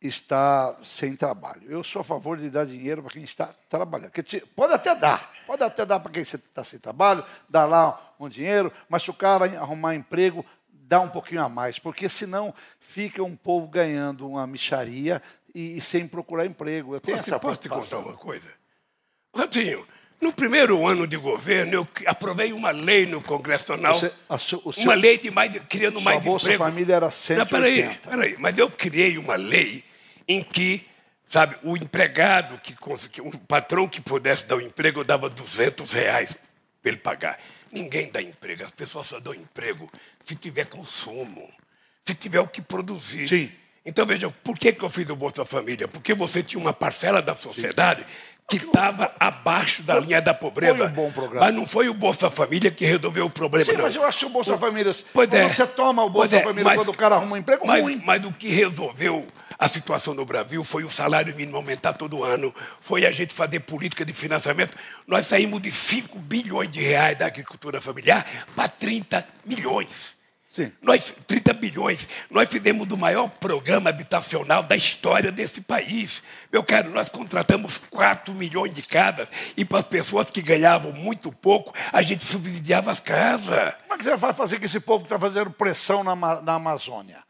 está 0.00 0.76
sem 0.84 1.16
trabalho. 1.16 1.62
Eu 1.68 1.82
sou 1.82 2.00
a 2.00 2.04
favor 2.04 2.38
de 2.38 2.48
dar 2.48 2.64
dinheiro 2.64 3.02
para 3.02 3.12
quem 3.12 3.24
está 3.24 3.52
trabalhando. 3.68 4.12
Pode 4.54 4.72
até 4.72 4.94
dar, 4.94 5.32
pode 5.46 5.64
até 5.64 5.84
dar 5.84 5.98
para 5.98 6.12
quem 6.12 6.22
está 6.22 6.62
sem 6.62 6.78
trabalho, 6.78 7.24
dar 7.48 7.64
lá 7.64 8.14
um 8.20 8.28
dinheiro, 8.28 8.72
mas 8.88 9.02
se 9.02 9.10
o 9.10 9.14
cara 9.14 9.46
arrumar 9.60 9.96
emprego, 9.96 10.46
dá 10.88 11.00
um 11.00 11.08
pouquinho 11.08 11.42
a 11.42 11.48
mais, 11.48 11.78
porque 11.78 12.08
senão 12.08 12.54
fica 12.80 13.22
um 13.22 13.36
povo 13.36 13.68
ganhando 13.68 14.26
uma 14.26 14.46
micharia 14.46 15.22
e, 15.54 15.76
e 15.76 15.80
sem 15.80 16.08
procurar 16.08 16.46
emprego. 16.46 16.94
Eu 16.94 17.00
tenho 17.00 17.16
Posso, 17.18 17.28
essa 17.28 17.38
posso 17.38 17.60
te 17.60 17.68
contar 17.68 17.98
uma 17.98 18.14
coisa? 18.14 18.48
Ratinho, 19.36 19.86
no 20.18 20.32
primeiro 20.32 20.86
ano 20.86 21.06
de 21.06 21.16
governo, 21.16 21.74
eu 21.74 21.88
aprovei 22.06 22.52
uma 22.54 22.70
lei 22.70 23.04
no 23.04 23.22
Congresso 23.22 23.76
Nacional, 23.76 24.12
uma 24.78 24.94
lei 24.94 25.18
de 25.18 25.30
mais, 25.30 25.56
criando 25.68 26.00
mais 26.00 26.24
Bolsa 26.24 26.46
emprego. 26.46 26.64
Família 26.64 26.94
era 26.96 27.06
Não, 27.06 27.10
180. 27.10 27.46
peraí, 27.46 27.98
peraí, 27.98 28.36
mas 28.38 28.58
eu 28.58 28.70
criei 28.70 29.18
uma 29.18 29.36
lei 29.36 29.84
em 30.26 30.42
que, 30.42 30.86
sabe, 31.28 31.56
o 31.62 31.76
empregado, 31.76 32.58
que, 32.58 32.74
o 33.20 33.38
patrão 33.40 33.86
que 33.86 34.00
pudesse 34.00 34.46
dar 34.46 34.56
o 34.56 34.60
emprego, 34.60 35.00
eu 35.00 35.04
dava 35.04 35.28
200 35.28 35.92
reais 35.92 36.36
para 36.82 36.90
ele 36.90 36.98
pagar. 36.98 37.38
Ninguém 37.70 38.10
dá 38.10 38.20
emprego, 38.22 38.64
as 38.64 38.70
pessoas 38.70 39.06
só 39.06 39.20
dão 39.20 39.34
emprego 39.34 39.90
se 40.24 40.34
tiver 40.34 40.66
consumo, 40.66 41.48
se 42.06 42.14
tiver 42.14 42.40
o 42.40 42.46
que 42.48 42.62
produzir. 42.62 43.28
Sim. 43.28 43.52
Então, 43.84 44.04
veja, 44.04 44.28
por 44.44 44.58
que, 44.58 44.72
que 44.72 44.84
eu 44.84 44.90
fiz 44.90 45.08
o 45.08 45.16
Bolsa 45.16 45.44
Família? 45.44 45.88
Porque 45.88 46.12
você 46.12 46.42
tinha 46.42 46.60
uma 46.60 46.72
parcela 46.72 47.22
da 47.22 47.34
sociedade 47.34 48.04
que 48.48 48.56
estava 48.56 49.14
abaixo 49.20 49.82
da 49.82 49.98
linha 50.00 50.20
da 50.22 50.32
pobreza. 50.32 50.76
Foi 50.76 50.86
um 50.88 50.92
bom 50.92 51.12
programa. 51.12 51.46
Mas 51.46 51.54
não 51.54 51.66
foi 51.66 51.88
o 51.88 51.94
Bolsa 51.94 52.30
Família 52.30 52.70
que 52.70 52.84
resolveu 52.86 53.26
o 53.26 53.30
problema, 53.30 53.66
Sim, 53.66 53.72
não. 53.76 53.82
mas 53.84 53.94
eu 53.94 54.04
acho 54.04 54.18
que 54.18 54.24
o 54.26 54.30
Bolsa 54.30 54.56
Família. 54.56 54.94
Pois 55.12 55.32
é. 55.32 55.46
você 55.48 55.66
toma 55.66 56.02
o 56.02 56.10
Bolsa 56.10 56.36
é, 56.36 56.42
Família 56.42 56.64
mas- 56.64 56.76
quando 56.80 56.88
o 56.88 56.96
cara 56.96 57.16
arruma 57.16 57.34
um 57.34 57.38
emprego 57.38 57.66
mas, 57.66 57.82
ruim. 57.82 58.00
mas 58.04 58.24
o 58.24 58.32
que 58.32 58.48
resolveu 58.48 59.26
a 59.58 59.66
situação 59.66 60.14
no 60.14 60.24
Brasil 60.24 60.62
foi 60.62 60.84
o 60.84 60.90
salário 60.90 61.34
mínimo 61.34 61.56
aumentar 61.56 61.94
todo 61.94 62.22
ano, 62.22 62.54
foi 62.80 63.04
a 63.04 63.10
gente 63.10 63.34
fazer 63.34 63.60
política 63.60 64.04
de 64.04 64.12
financiamento. 64.12 64.78
Nós 65.06 65.26
saímos 65.26 65.60
de 65.60 65.72
5 65.72 66.18
bilhões 66.20 66.70
de 66.70 66.80
reais 66.80 67.18
da 67.18 67.26
agricultura 67.26 67.80
familiar 67.80 68.46
para 68.54 68.68
30 68.68 69.26
milhões. 69.44 70.16
Sim. 70.54 70.72
Nós, 70.82 71.14
30 71.26 71.52
bilhões, 71.52 72.08
nós 72.30 72.48
fizemos 72.48 72.86
do 72.86 72.98
maior 72.98 73.28
programa 73.28 73.90
habitacional 73.90 74.62
da 74.62 74.74
história 74.74 75.30
desse 75.30 75.60
país. 75.60 76.22
Meu 76.52 76.64
caro, 76.64 76.90
nós 76.90 77.08
contratamos 77.08 77.78
4 77.90 78.34
milhões 78.34 78.72
de 78.72 78.82
casas 78.82 79.28
e 79.56 79.64
para 79.64 79.78
as 79.78 79.84
pessoas 79.84 80.30
que 80.30 80.42
ganhavam 80.42 80.92
muito 80.92 81.30
pouco, 81.30 81.72
a 81.92 82.02
gente 82.02 82.24
subsidiava 82.24 82.90
as 82.90 82.98
casas. 82.98 83.74
Como 83.82 83.94
é 83.94 83.98
que 83.98 84.04
você 84.04 84.16
vai 84.16 84.32
fazer 84.32 84.58
com 84.58 84.64
esse 84.64 84.80
povo 84.80 85.04
que 85.04 85.06
está 85.06 85.18
fazendo 85.18 85.50
pressão 85.50 86.02
na, 86.02 86.16
na 86.16 86.54
Amazônia? 86.54 87.27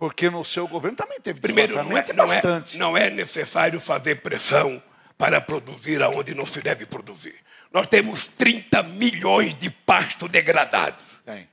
Porque 0.00 0.30
no 0.30 0.42
seu 0.46 0.66
governo 0.66 0.96
também 0.96 1.20
teve 1.20 1.40
Primeiro, 1.40 1.74
não 1.74 1.98
é, 1.98 2.12
não, 2.14 2.24
é, 2.24 2.36
bastante. 2.36 2.78
não 2.78 2.96
é 2.96 3.10
necessário 3.10 3.78
fazer 3.78 4.22
pressão 4.22 4.82
para 5.18 5.42
produzir 5.42 6.02
aonde 6.02 6.34
não 6.34 6.46
se 6.46 6.62
deve 6.62 6.86
produzir. 6.86 7.34
Nós 7.70 7.86
temos 7.86 8.26
30 8.26 8.82
milhões 8.82 9.54
de 9.54 9.68
pasto 9.68 10.26
degradados. 10.26 11.20
Tem, 11.22 11.46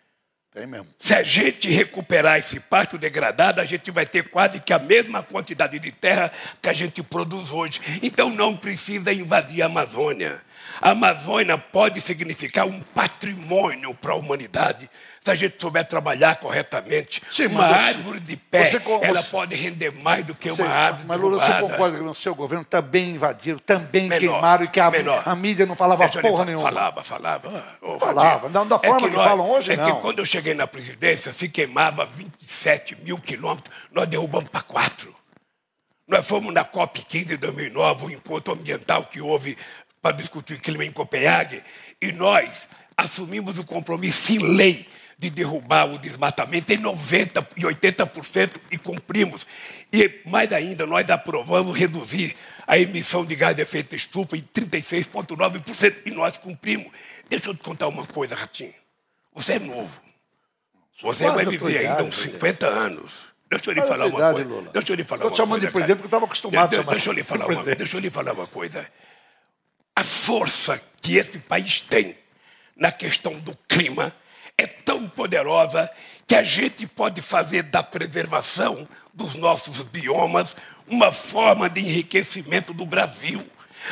tem 0.53 0.65
mesmo. 0.65 0.87
Se 0.97 1.13
a 1.13 1.21
gente 1.21 1.69
recuperar 1.69 2.39
esse 2.39 2.57
pasto 2.57 2.97
degradado, 2.97 3.59
a 3.59 3.65
gente 3.65 3.91
vai 3.91 4.05
ter 4.05 4.29
quase 4.29 4.61
que 4.61 4.71
a 4.71 4.79
mesma 4.79 5.21
quantidade 5.21 5.77
de 5.77 5.91
terra 5.91 6.31
que 6.61 6.69
a 6.69 6.73
gente 6.73 7.03
produz 7.03 7.51
hoje. 7.51 7.81
Então 8.01 8.29
não 8.29 8.55
precisa 8.55 9.11
invadir 9.11 9.61
a 9.61 9.65
Amazônia. 9.65 10.41
A 10.81 10.91
Amazônia 10.91 11.57
pode 11.57 11.99
significar 12.01 12.65
um 12.67 12.79
patrimônio 12.93 13.93
para 13.95 14.13
a 14.13 14.15
humanidade. 14.15 14.89
Se 15.23 15.31
a 15.31 15.35
gente 15.35 15.55
souber 15.59 15.85
trabalhar 15.85 16.35
corretamente, 16.37 17.21
Sim, 17.31 17.47
uma 17.47 17.65
árvore 17.65 18.19
de 18.19 18.37
pé, 18.37 18.69
você 18.69 18.81
ela 19.01 19.21
você- 19.21 19.29
pode 19.29 19.55
render 19.55 19.91
mais 19.91 20.23
do 20.23 20.33
que 20.33 20.49
Você- 20.49 20.61
uma 20.61 20.71
árvore 20.71 21.05
mas 21.07 21.19
Lula, 21.19 21.39
você 21.45 21.61
concorda 21.61 21.97
que 21.97 22.03
no 22.03 22.15
seu 22.15 22.33
governo 22.33 22.63
também 22.63 23.09
invadiram, 23.11 23.59
também 23.59 24.07
Menor, 24.07 24.19
queimaram 24.19 24.63
e 24.63 24.67
que 24.67 24.79
a, 24.79 24.91
a 25.25 25.35
mídia 25.35 25.65
não 25.65 25.75
falava 25.75 26.03
Deixa 26.05 26.21
porra 26.21 26.45
nenhuma? 26.45 26.63
Falava, 26.63 27.03
falava. 27.03 27.63
Ô, 27.81 27.99
Falava, 27.99 28.47
não 28.49 28.65
da 28.67 28.79
forma 28.79 29.09
que 29.09 29.15
falam 29.15 29.49
hoje, 29.51 29.71
é 29.73 29.75
não. 29.77 29.95
que 29.95 30.01
quando 30.01 30.19
eu 30.19 30.25
cheguei 30.25 30.53
na 30.53 30.67
presidência, 30.67 31.33
se 31.33 31.49
queimava 31.49 32.05
27 32.05 32.95
mil 33.03 33.17
quilômetros, 33.17 33.73
nós 33.91 34.07
derrubamos 34.07 34.49
para 34.49 34.61
quatro. 34.61 35.13
Nós 36.07 36.25
fomos 36.25 36.53
na 36.53 36.63
COP15 36.63 37.25
de 37.25 37.37
2009, 37.37 38.05
o 38.05 38.11
encontro 38.11 38.53
ambiental 38.53 39.03
que 39.03 39.19
houve 39.19 39.57
para 40.07 40.15
discutir 40.15 40.59
clima 40.61 40.85
em 40.85 40.91
Copenhague, 40.91 41.61
e 42.01 42.11
nós 42.13 42.69
assumimos 42.95 43.59
o 43.59 43.65
compromisso 43.65 44.31
em 44.31 44.37
lei 44.55 44.87
de 45.19 45.29
derrubar 45.29 45.85
o 45.91 45.97
desmatamento 45.97 46.71
em 46.71 46.77
90% 46.77 47.45
e 47.57 47.61
80% 47.63 48.51
e 48.71 48.77
cumprimos. 48.77 49.45
E 49.91 50.21
mais 50.25 50.51
ainda, 50.53 50.85
nós 50.85 51.09
aprovamos 51.09 51.77
reduzir 51.77 52.35
a 52.65 52.77
emissão 52.77 53.25
de 53.25 53.35
gás 53.35 53.53
de 53.55 53.61
efeito 53.63 53.95
estufa 53.95 54.37
em 54.37 54.41
36,9% 54.53 56.01
e 56.05 56.11
nós 56.11 56.37
cumprimos. 56.37 56.89
Deixa 57.29 57.49
eu 57.49 57.55
te 57.55 57.61
contar 57.63 57.87
uma 57.87 58.05
coisa, 58.05 58.35
Ratinho. 58.35 58.73
Você 59.33 59.53
é 59.53 59.59
novo. 59.59 59.99
Você 61.01 61.23
Quase 61.25 61.35
vai 61.35 61.45
viver 61.45 61.79
ainda 61.79 62.03
uns 62.03 62.15
presidente. 62.15 62.33
50 62.35 62.67
anos. 62.67 63.25
Deixa 63.49 63.69
eu 63.71 63.73
lhe 63.73 63.81
falar 63.81 64.05
uma 64.07 64.33
coisa. 64.33 64.69
Deixa 64.73 64.91
eu 64.91 64.95
lhe 64.95 65.03
falar 65.03 65.25
uma 65.25 65.35
chamando 65.35 65.59
coisa. 65.61 65.67
de 65.67 65.71
cara. 65.71 65.71
presidente 65.73 65.95
porque 65.97 66.05
eu 66.05 66.07
estava 66.07 66.25
acostumado 66.25 66.63
a 66.63 66.67
De- 66.67 66.69
de- 66.69 66.75
chamar 66.77 66.91
Deixa 66.93 67.09
eu 67.09 67.13
lhe 67.13 67.23
falar 67.23 67.39
uma 67.39 67.47
presidente. 67.47 67.77
Deixa 67.77 67.97
eu 67.97 68.01
lhe 68.01 68.09
falar 68.09 68.33
uma 68.33 68.47
coisa. 68.47 68.87
A 69.97 70.03
força 70.03 70.79
que 71.01 71.17
esse 71.17 71.39
país 71.39 71.81
tem 71.81 72.15
na 72.75 72.91
questão 72.91 73.39
do 73.39 73.57
clima 73.67 74.13
é 74.55 74.67
tão 74.67 75.09
poderosa 75.09 75.89
que 76.27 76.35
a 76.35 76.43
gente 76.43 76.85
pode 76.85 77.19
fazer 77.19 77.63
da 77.63 77.81
preservação 77.81 78.87
dos 79.11 79.33
nossos 79.33 79.81
biomas 79.81 80.55
uma 80.85 81.11
forma 81.11 81.67
de 81.67 81.81
enriquecimento 81.81 82.75
do 82.75 82.85
Brasil. 82.85 83.43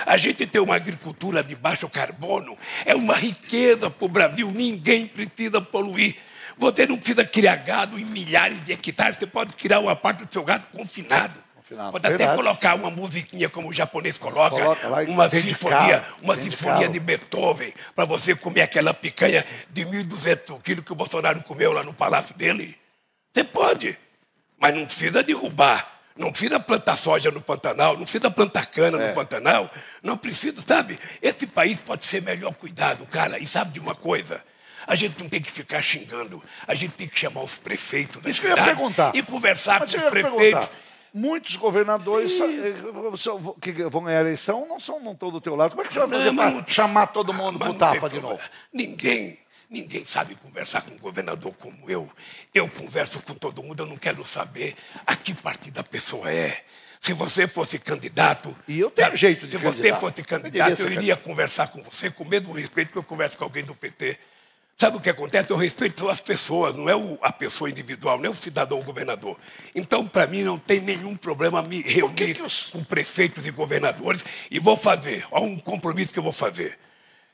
A 0.06 0.16
gente 0.16 0.46
ter 0.46 0.60
uma 0.60 0.76
agricultura 0.76 1.44
de 1.44 1.56
baixo 1.56 1.90
carbono 1.90 2.56
é 2.86 2.94
uma 2.94 3.16
riqueza 3.16 3.90
para 3.90 4.06
o 4.06 4.08
Brasil, 4.08 4.52
ninguém 4.52 5.08
precisa 5.08 5.60
poluir. 5.60 6.18
Você 6.56 6.86
não 6.86 6.98
precisa 6.98 7.26
criar 7.26 7.56
gado 7.56 7.98
em 7.98 8.06
milhares 8.06 8.62
de 8.62 8.72
hectares, 8.72 9.18
você 9.18 9.26
pode 9.26 9.56
criar 9.56 9.80
uma 9.80 9.96
parte 9.96 10.24
do 10.24 10.32
seu 10.32 10.44
gado 10.44 10.68
confinado. 10.68 11.45
Pode 11.68 12.06
até 12.06 12.10
verdade. 12.18 12.36
colocar 12.38 12.76
uma 12.76 12.92
musiquinha 12.92 13.50
como 13.50 13.70
o 13.70 13.74
japonês 13.74 14.18
coloca, 14.18 14.56
Coloca 14.56 14.88
lá 14.88 15.02
uma 15.02 15.30
sinfonia, 15.30 16.00
carro, 16.00 16.18
uma 16.22 16.38
de 16.38 16.44
sinfonia 16.44 16.88
de 16.88 17.00
Beethoven, 17.00 17.74
para 17.96 18.06
você 18.06 18.36
comer 18.36 18.62
aquela 18.62 18.94
picanha 18.94 19.44
de 19.72 19.84
1.200 19.86 20.62
quilos 20.62 20.86
que 20.86 20.92
o 20.92 20.96
Bolsonaro 20.96 21.42
comeu 21.44 21.72
lá 21.74 21.84
no 21.84 21.94
palácio 21.94 22.36
dele. 22.36 22.78
Você 23.34 23.44
pode, 23.44 23.98
mas 24.60 24.76
não 24.76 24.86
precisa 24.86 25.24
derrubar. 25.24 25.94
Não 26.16 26.32
precisa 26.32 26.58
plantar 26.62 26.96
soja 26.96 27.30
no 27.30 27.42
Pantanal, 27.42 27.96
não 27.98 28.04
precisa 28.04 28.32
plantar 28.32 28.66
cana 28.68 28.98
É. 29.02 29.08
no 29.10 29.14
Pantanal, 29.14 29.70
não 30.02 30.16
precisa, 30.16 30.64
sabe? 30.66 30.98
Esse 31.22 31.46
país 31.46 31.78
pode 31.78 32.06
ser 32.06 32.22
melhor 32.22 32.54
cuidado, 32.54 33.06
cara. 33.06 33.38
E 33.38 33.46
sabe 33.46 33.74
de 33.74 33.82
uma 33.82 33.94
coisa? 33.94 34.42
A 34.88 34.96
gente 34.96 35.20
não 35.22 35.28
tem 35.28 35.42
que 35.42 35.52
ficar 35.52 35.82
xingando, 35.82 36.42
a 36.66 36.74
gente 36.74 36.92
tem 36.94 37.06
que 37.08 37.20
chamar 37.20 37.42
os 37.42 37.58
prefeitos 37.58 38.22
da 38.22 38.32
cidade 38.34 38.80
e 39.14 39.22
conversar 39.24 39.82
Mas 39.82 39.92
com 39.92 39.98
os 39.98 40.04
prefeitos. 40.06 40.40
perguntar. 40.40 40.70
Muitos 41.18 41.56
governadores 41.56 42.38
eh, 42.42 42.74
que 43.62 43.72
vão 43.86 44.04
ganhar 44.04 44.18
a 44.18 44.22
eleição 44.22 44.68
não 44.68 44.78
são 44.82 45.00
não 45.00 45.14
estão 45.14 45.32
do 45.32 45.40
teu 45.40 45.56
lado. 45.56 45.70
Como 45.70 45.82
é 45.82 45.86
que 45.86 45.94
você 45.94 46.00
vai 46.00 46.10
fazer 46.10 46.32
Não, 46.34 46.62
para 46.62 46.68
chamar 46.68 47.08
todo 47.08 47.34
mundo 47.34 47.58
pro 47.58 47.70
não 47.70 47.78
tapa 47.78 48.10
de 48.10 48.20
novo? 48.20 48.42
Ninguém, 48.74 49.40
ninguém 49.70 50.04
sabe 50.06 50.36
conversar 50.36 50.82
com 50.82 50.94
um 50.94 50.98
governador 50.98 51.54
como 51.58 51.90
eu. 51.90 52.12
Eu 52.54 52.68
converso 52.68 53.22
com 53.22 53.34
todo 53.34 53.64
mundo, 53.64 53.84
eu 53.84 53.88
não 53.88 53.96
quero 53.96 54.26
saber 54.26 54.76
a 55.08 55.16
que 55.16 55.34
partido 55.34 55.80
a 55.80 55.84
pessoa 55.86 56.30
é. 56.30 56.62
Se 57.00 57.14
você 57.14 57.48
fosse 57.48 57.80
candidato. 57.80 58.54
E 58.68 58.78
eu 58.78 58.92
tenho 58.92 59.08
sabe, 59.08 59.18
jeito 59.18 59.46
de 59.46 59.54
Se 59.54 59.58
candidato. 59.58 59.84
você 59.84 59.94
fosse 59.98 60.20
Eu 60.20 60.26
candidato, 60.26 60.76
ser 60.76 60.84
eu 60.84 60.92
iria 60.92 61.16
conversar 61.16 61.70
com 61.70 61.82
você 61.82 62.12
com 62.12 62.26
o 62.26 62.28
mesmo 62.28 62.52
respeito 62.52 62.92
que 62.92 62.98
eu 62.98 63.04
converso 63.04 63.38
com 63.38 63.46
alguém 63.46 63.64
do 63.64 63.74
PT. 63.74 64.20
Sabe 64.78 64.98
o 64.98 65.00
que 65.00 65.10
acontece? 65.10 65.50
Eu 65.52 65.56
respeito 65.56 66.10
as 66.10 66.20
pessoas, 66.20 66.76
não 66.76 66.90
é 66.90 67.18
a 67.22 67.32
pessoa 67.32 67.70
individual, 67.70 68.18
não 68.18 68.26
é 68.26 68.30
o 68.30 68.34
cidadão 68.34 68.82
governador. 68.82 69.38
Então, 69.74 70.06
para 70.06 70.28
mim, 70.28 70.44
não 70.44 70.60
tem 70.60 70.82
nenhum 70.82 71.16
problema 71.16 71.62
me 71.62 71.82
reunir 71.82 72.34
que 72.34 72.42
os- 72.42 72.64
com 72.64 72.84
prefeitos 72.84 73.48
e 73.48 73.52
governadores 73.52 74.26
e 74.52 74.60
vou 74.60 74.76
fazer. 74.76 75.26
Há 75.32 75.40
um 75.40 75.58
compromisso 75.58 76.12
que 76.12 76.20
eu 76.20 76.24
vou 76.24 76.34
fazer. 76.34 76.78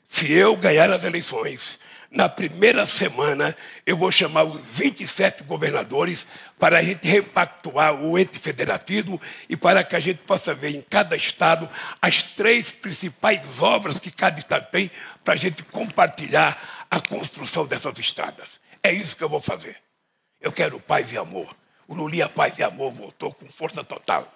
Se 0.06 0.30
eu 0.32 0.54
ganhar 0.54 0.88
as 0.92 1.02
eleições, 1.02 1.80
na 2.12 2.28
primeira 2.28 2.86
semana, 2.86 3.56
eu 3.86 3.96
vou 3.96 4.12
chamar 4.12 4.44
os 4.44 4.60
27 4.76 5.44
governadores 5.44 6.26
para 6.58 6.78
a 6.78 6.82
gente 6.82 7.08
repactuar 7.08 8.02
o 8.02 8.18
ente 8.18 8.38
federativo 8.38 9.20
e 9.48 9.56
para 9.56 9.82
que 9.82 9.96
a 9.96 10.00
gente 10.00 10.18
possa 10.18 10.52
ver 10.52 10.76
em 10.76 10.82
cada 10.82 11.16
estado 11.16 11.68
as 12.02 12.22
três 12.22 12.70
principais 12.70 13.62
obras 13.62 13.98
que 13.98 14.10
cada 14.10 14.38
estado 14.38 14.70
tem 14.70 14.90
para 15.24 15.32
a 15.32 15.36
gente 15.36 15.62
compartilhar 15.64 16.86
a 16.90 17.00
construção 17.00 17.66
dessas 17.66 17.98
estradas. 17.98 18.60
É 18.82 18.92
isso 18.92 19.16
que 19.16 19.24
eu 19.24 19.28
vou 19.28 19.40
fazer. 19.40 19.78
Eu 20.38 20.52
quero 20.52 20.78
paz 20.78 21.10
e 21.12 21.16
amor. 21.16 21.56
O 21.88 21.94
Lulia 21.94 22.28
Paz 22.28 22.58
e 22.58 22.62
Amor 22.62 22.92
voltou 22.92 23.32
com 23.32 23.46
força 23.46 23.82
total. 23.82 24.30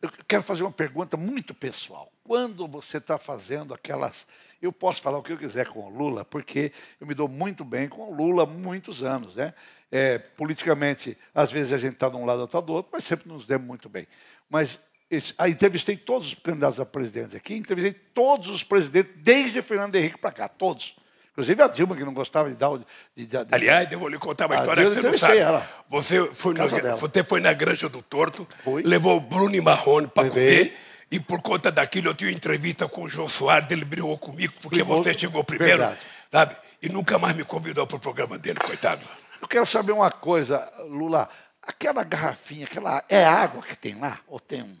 Eu 0.00 0.10
quero 0.26 0.42
fazer 0.42 0.62
uma 0.62 0.72
pergunta 0.72 1.16
muito 1.16 1.54
pessoal. 1.54 2.10
Quando 2.22 2.66
você 2.68 2.98
está 2.98 3.18
fazendo 3.18 3.74
aquelas 3.74 4.26
eu 4.60 4.72
posso 4.72 5.00
falar 5.00 5.18
o 5.18 5.22
que 5.22 5.32
eu 5.32 5.38
quiser 5.38 5.68
com 5.68 5.80
o 5.80 5.88
Lula, 5.88 6.24
porque 6.24 6.72
eu 7.00 7.06
me 7.06 7.14
dou 7.14 7.28
muito 7.28 7.64
bem 7.64 7.88
com 7.88 8.10
o 8.10 8.14
Lula 8.14 8.42
há 8.42 8.46
muitos 8.46 9.02
anos. 9.02 9.36
Né? 9.36 9.54
É, 9.90 10.18
politicamente, 10.18 11.16
às 11.34 11.52
vezes 11.52 11.72
a 11.72 11.78
gente 11.78 11.94
está 11.94 12.08
de 12.08 12.16
um 12.16 12.24
lado 12.24 12.40
ou 12.40 12.44
está 12.44 12.60
do 12.60 12.72
outro, 12.72 12.90
mas 12.92 13.04
sempre 13.04 13.28
nos 13.28 13.46
demos 13.46 13.66
muito 13.66 13.88
bem. 13.88 14.06
Mas 14.50 14.80
esse, 15.10 15.32
aí 15.38 15.52
entrevistei 15.52 15.96
todos 15.96 16.28
os 16.28 16.34
candidatos 16.34 16.80
a 16.80 16.84
presidentes 16.84 17.34
aqui, 17.34 17.54
entrevistei 17.54 17.94
todos 18.12 18.48
os 18.48 18.62
presidentes, 18.62 19.12
desde 19.16 19.62
Fernando 19.62 19.94
Henrique 19.94 20.18
para 20.18 20.32
cá, 20.32 20.48
todos. 20.48 20.96
Inclusive 21.30 21.62
a 21.62 21.68
Dilma, 21.68 21.94
que 21.94 22.04
não 22.04 22.12
gostava 22.12 22.50
de 22.50 22.56
dar. 22.56 22.76
De, 22.76 22.84
de, 23.14 23.26
de... 23.26 23.54
Aliás, 23.54 23.90
eu 23.92 24.00
vou 24.00 24.08
lhe 24.08 24.18
contar 24.18 24.46
uma 24.46 24.56
história 24.56 24.84
que 24.84 24.94
você 24.94 25.00
não 25.00 25.14
sabe. 25.14 25.38
Ela. 25.38 25.70
Você 25.88 26.26
foi, 26.32 26.52
no, 26.52 26.66
você 26.98 27.22
foi 27.22 27.40
na 27.40 27.52
Granja 27.52 27.88
do 27.88 28.02
Torto, 28.02 28.46
foi. 28.64 28.82
levou 28.82 29.16
o 29.16 29.20
Bruno 29.20 29.54
e 29.54 29.60
Marrone 29.60 30.08
para 30.08 30.28
comer 30.28 30.76
e 31.10 31.18
por 31.18 31.40
conta 31.40 31.72
daquilo 31.72 32.08
eu 32.08 32.14
tive 32.14 32.32
entrevista 32.32 32.86
com 32.88 33.02
o 33.02 33.08
João 33.08 33.28
Soares, 33.28 33.70
ele 33.70 33.84
brigou 33.84 34.16
comigo 34.18 34.52
porque 34.60 34.76
brigou, 34.76 35.02
você 35.02 35.14
chegou 35.14 35.42
primeiro, 35.42 35.78
verdade. 35.78 36.00
sabe? 36.30 36.56
E 36.82 36.88
nunca 36.88 37.18
mais 37.18 37.34
me 37.34 37.44
convidou 37.44 37.86
para 37.86 37.96
o 37.96 38.00
programa 38.00 38.38
dele, 38.38 38.58
coitado. 38.60 39.04
Eu 39.40 39.48
quero 39.48 39.66
saber 39.66 39.92
uma 39.92 40.10
coisa, 40.10 40.70
Lula. 40.88 41.28
Aquela 41.62 42.02
garrafinha, 42.04 42.66
aquela 42.66 43.04
é 43.08 43.24
água 43.24 43.62
que 43.62 43.76
tem 43.76 43.94
lá? 43.94 44.20
Ou 44.26 44.40
tem 44.40 44.62
um, 44.62 44.76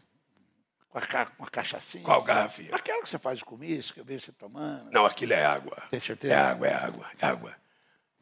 uma, 0.92 1.02
uma 1.38 1.48
cachaçinha? 1.48 2.04
Qual 2.04 2.22
garrafinha? 2.22 2.74
Aquela 2.74 3.02
que 3.02 3.08
você 3.08 3.18
faz 3.18 3.42
com 3.42 3.62
isso, 3.62 3.92
que 3.92 4.00
eu 4.00 4.04
vejo 4.04 4.26
você 4.26 4.32
tomando. 4.32 4.90
Não, 4.92 5.04
aquilo 5.04 5.32
é 5.32 5.44
água. 5.44 5.76
Tem 5.90 6.00
certeza? 6.00 6.34
É 6.34 6.36
água, 6.36 6.66
é 6.66 6.74
água, 6.74 7.06
é 7.18 7.26
água. 7.26 7.54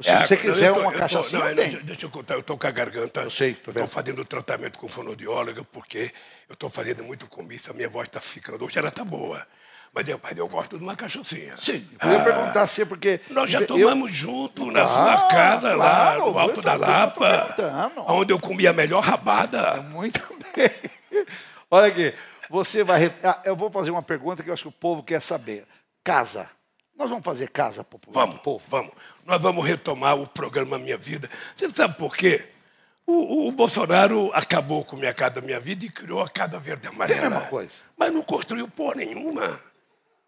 Se 0.01 0.11
é 0.11 0.27
você 0.27 0.37
quiser 0.37 0.75
tô, 0.75 0.81
uma 0.81 0.93
não, 0.93 1.55
tem. 1.55 1.71
Deixa 1.83 2.05
eu 2.05 2.11
contar, 2.11 2.35
eu 2.35 2.41
estou 2.41 2.59
com 2.59 2.67
a 2.67 2.71
garganta. 2.71 3.23
Eu 3.23 3.31
sei, 3.31 3.53
Estou 3.53 3.87
fazendo 3.87 4.25
tratamento 4.27 4.79
com 4.79 4.87
fonoaudióloga 4.89 5.65
porque 5.65 6.13
eu 6.49 6.53
estou 6.53 6.69
fazendo 6.69 7.03
muito 7.03 7.27
comício, 7.27 7.73
a 7.73 7.75
minha 7.75 7.89
voz 7.89 8.07
está 8.07 8.21
ficando. 8.21 8.63
Hoje 8.65 8.79
ela 8.79 8.89
está 8.89 9.05
boa. 9.05 9.47
Mas 9.95 10.07
eu, 10.07 10.21
mas 10.23 10.37
eu 10.37 10.47
gosto 10.47 10.79
de 10.79 10.85
uma 10.85 10.95
cachaçinha. 10.95 11.57
Sim, 11.57 11.89
eu 12.03 12.11
ia 12.11 12.21
ah, 12.21 12.25
perguntar 12.25 12.63
assim, 12.63 12.85
porque. 12.85 13.19
Nós 13.31 13.51
já 13.51 13.65
tomamos 13.65 14.11
eu... 14.11 14.15
junto 14.15 14.71
na 14.71 14.87
sua 14.87 15.29
casa, 15.29 15.75
claro, 15.75 15.79
lá 15.79 16.19
no 16.19 16.39
Alto 16.39 16.61
da 16.61 16.75
Lapa, 16.75 17.55
onde 18.07 18.31
eu 18.35 18.39
comi 18.39 18.67
a 18.67 18.75
melhor 18.75 19.03
rabada. 19.03 19.77
Muito 19.81 20.21
bem. 20.55 20.71
Olha 21.71 21.87
aqui, 21.87 22.13
você 22.51 22.85
vai. 22.85 23.11
Ah, 23.23 23.41
eu 23.47 23.57
vou 23.57 23.71
fazer 23.71 23.91
uma 23.91 24.03
pergunta 24.03 24.43
que 24.43 24.51
eu 24.51 24.55
acho 24.55 24.65
que 24.65 24.69
o 24.69 24.73
povo 24.73 25.03
quer 25.03 25.21
saber. 25.23 25.67
Casa. 26.05 26.51
Nós 26.97 27.11
vamos 27.11 27.25
fazer 27.25 27.51
casa 27.51 27.85
popular 27.85 28.27
vamos, 28.27 28.41
povo? 28.41 28.65
Vamos. 28.69 28.93
Nós 29.25 29.41
vamos 29.43 29.65
retomar 29.65 30.19
o 30.19 30.27
programa 30.27 30.79
Minha 30.79 30.97
Vida. 30.97 31.29
Você 31.55 31.69
sabe 31.71 31.97
por 31.99 32.17
quê? 32.17 32.49
O, 33.07 33.49
o, 33.49 33.53
Bolsonaro 33.53 34.31
acabou 34.35 34.85
com 34.85 34.97
Minha 34.97 35.15
Casa 35.15 35.41
Minha 35.41 35.61
Vida 35.61 35.85
e 35.85 35.91
criou 35.91 36.21
a 36.21 36.29
Casa 36.29 36.59
Verde 36.59 36.89
Amarela. 36.89 37.21
É 37.21 37.27
a 37.27 37.31
mesma 37.31 37.47
coisa. 37.47 37.73
Mas 37.97 38.13
não 38.13 38.23
construiu 38.23 38.67
porra 38.67 38.97
nenhuma. 38.97 39.61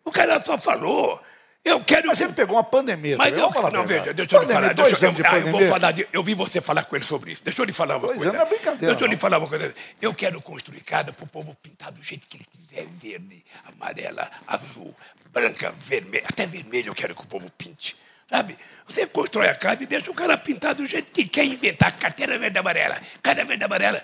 O 0.04 0.12
cara 0.12 0.40
só 0.40 0.56
falou. 0.56 1.20
Eu 1.64 1.84
quero. 1.84 2.08
Mas 2.08 2.20
ele 2.20 2.32
pegou 2.32 2.56
uma 2.56 2.64
pandemia. 2.64 3.16
Mas 3.16 3.36
eu, 3.36 3.50
não, 3.50 3.86
veja, 3.86 4.14
deixa 4.14 4.36
eu 4.36 4.42
lhe 4.42 4.52
falar. 4.52 4.74
Deixa, 4.74 5.06
eu, 5.06 5.14
ah, 5.24 5.38
eu, 5.38 5.50
vou 5.50 5.66
falar 5.66 5.92
de, 5.92 6.08
eu 6.12 6.22
vi 6.22 6.34
você 6.34 6.60
falar 6.60 6.84
com 6.84 6.96
ele 6.96 7.04
sobre 7.04 7.32
isso. 7.32 7.44
Deixa 7.44 7.60
eu 7.60 7.66
lhe 7.66 7.72
falar 7.72 7.96
uma 7.96 8.06
dois 8.06 8.18
coisa. 8.18 8.32
Não 8.32 8.40
é 8.40 8.44
brincadeira. 8.44 8.86
Deixa 8.86 9.04
eu 9.04 9.08
lhe 9.08 9.16
falar 9.16 9.38
uma 9.38 9.48
coisa. 9.48 9.74
Eu 10.00 10.14
quero 10.14 10.40
construir 10.40 10.80
casa 10.80 11.12
para 11.12 11.24
o 11.24 11.28
povo 11.28 11.54
pintar 11.62 11.92
do 11.92 12.02
jeito 12.02 12.26
que 12.26 12.38
ele 12.38 12.46
quiser: 12.46 12.86
verde, 12.86 13.44
amarela, 13.66 14.30
azul, 14.46 14.94
branca, 15.32 15.72
vermelha. 15.76 16.24
Até 16.26 16.46
vermelho 16.46 16.88
eu 16.88 16.94
quero 16.94 17.14
que 17.14 17.22
o 17.22 17.26
povo 17.26 17.50
pinte. 17.50 17.96
Sabe? 18.28 18.58
Você 18.86 19.06
constrói 19.06 19.48
a 19.48 19.54
casa 19.54 19.82
e 19.82 19.86
deixa 19.86 20.10
o 20.10 20.14
cara 20.14 20.36
pintar 20.36 20.74
do 20.74 20.86
jeito 20.86 21.10
que 21.10 21.26
quer 21.26 21.44
inventar. 21.44 21.96
Carteira 21.98 22.38
verde 22.38 22.58
amarela, 22.58 23.00
casa 23.22 23.44
verde 23.44 23.64
amarela. 23.64 24.02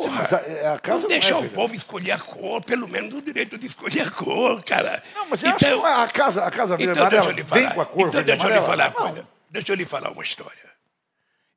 Porra, 0.00 0.22
a, 0.22 0.74
a 0.74 0.78
casa 0.78 1.02
não 1.02 1.08
deixar 1.08 1.34
é, 1.34 1.38
o 1.38 1.50
povo 1.50 1.74
escolher 1.74 2.12
a 2.12 2.18
cor, 2.18 2.62
pelo 2.62 2.88
menos 2.88 3.12
o 3.12 3.20
direito 3.20 3.58
de 3.58 3.66
escolher 3.66 4.08
a 4.08 4.10
cor, 4.10 4.62
cara. 4.64 5.02
Não, 5.14 5.28
mas 5.28 5.44
então, 5.44 5.84
a 5.84 6.08
casa, 6.08 6.42
a 6.42 6.50
casa 6.50 6.74
verde 6.74 6.92
então, 6.92 7.02
amarela 7.02 7.32
vem 7.34 7.68
com 7.70 7.80
a 7.82 7.86
cor 7.86 8.08
Então 8.08 8.22
deixa 8.22 8.48
eu 8.48 8.54
lhe 8.54 8.62
falar 8.62 8.88
uma 8.88 8.92
coisa. 8.92 9.28
Deixa 9.50 9.72
eu 9.72 9.76
lhe 9.76 9.84
falar 9.84 10.10
uma 10.10 10.22
história. 10.22 10.70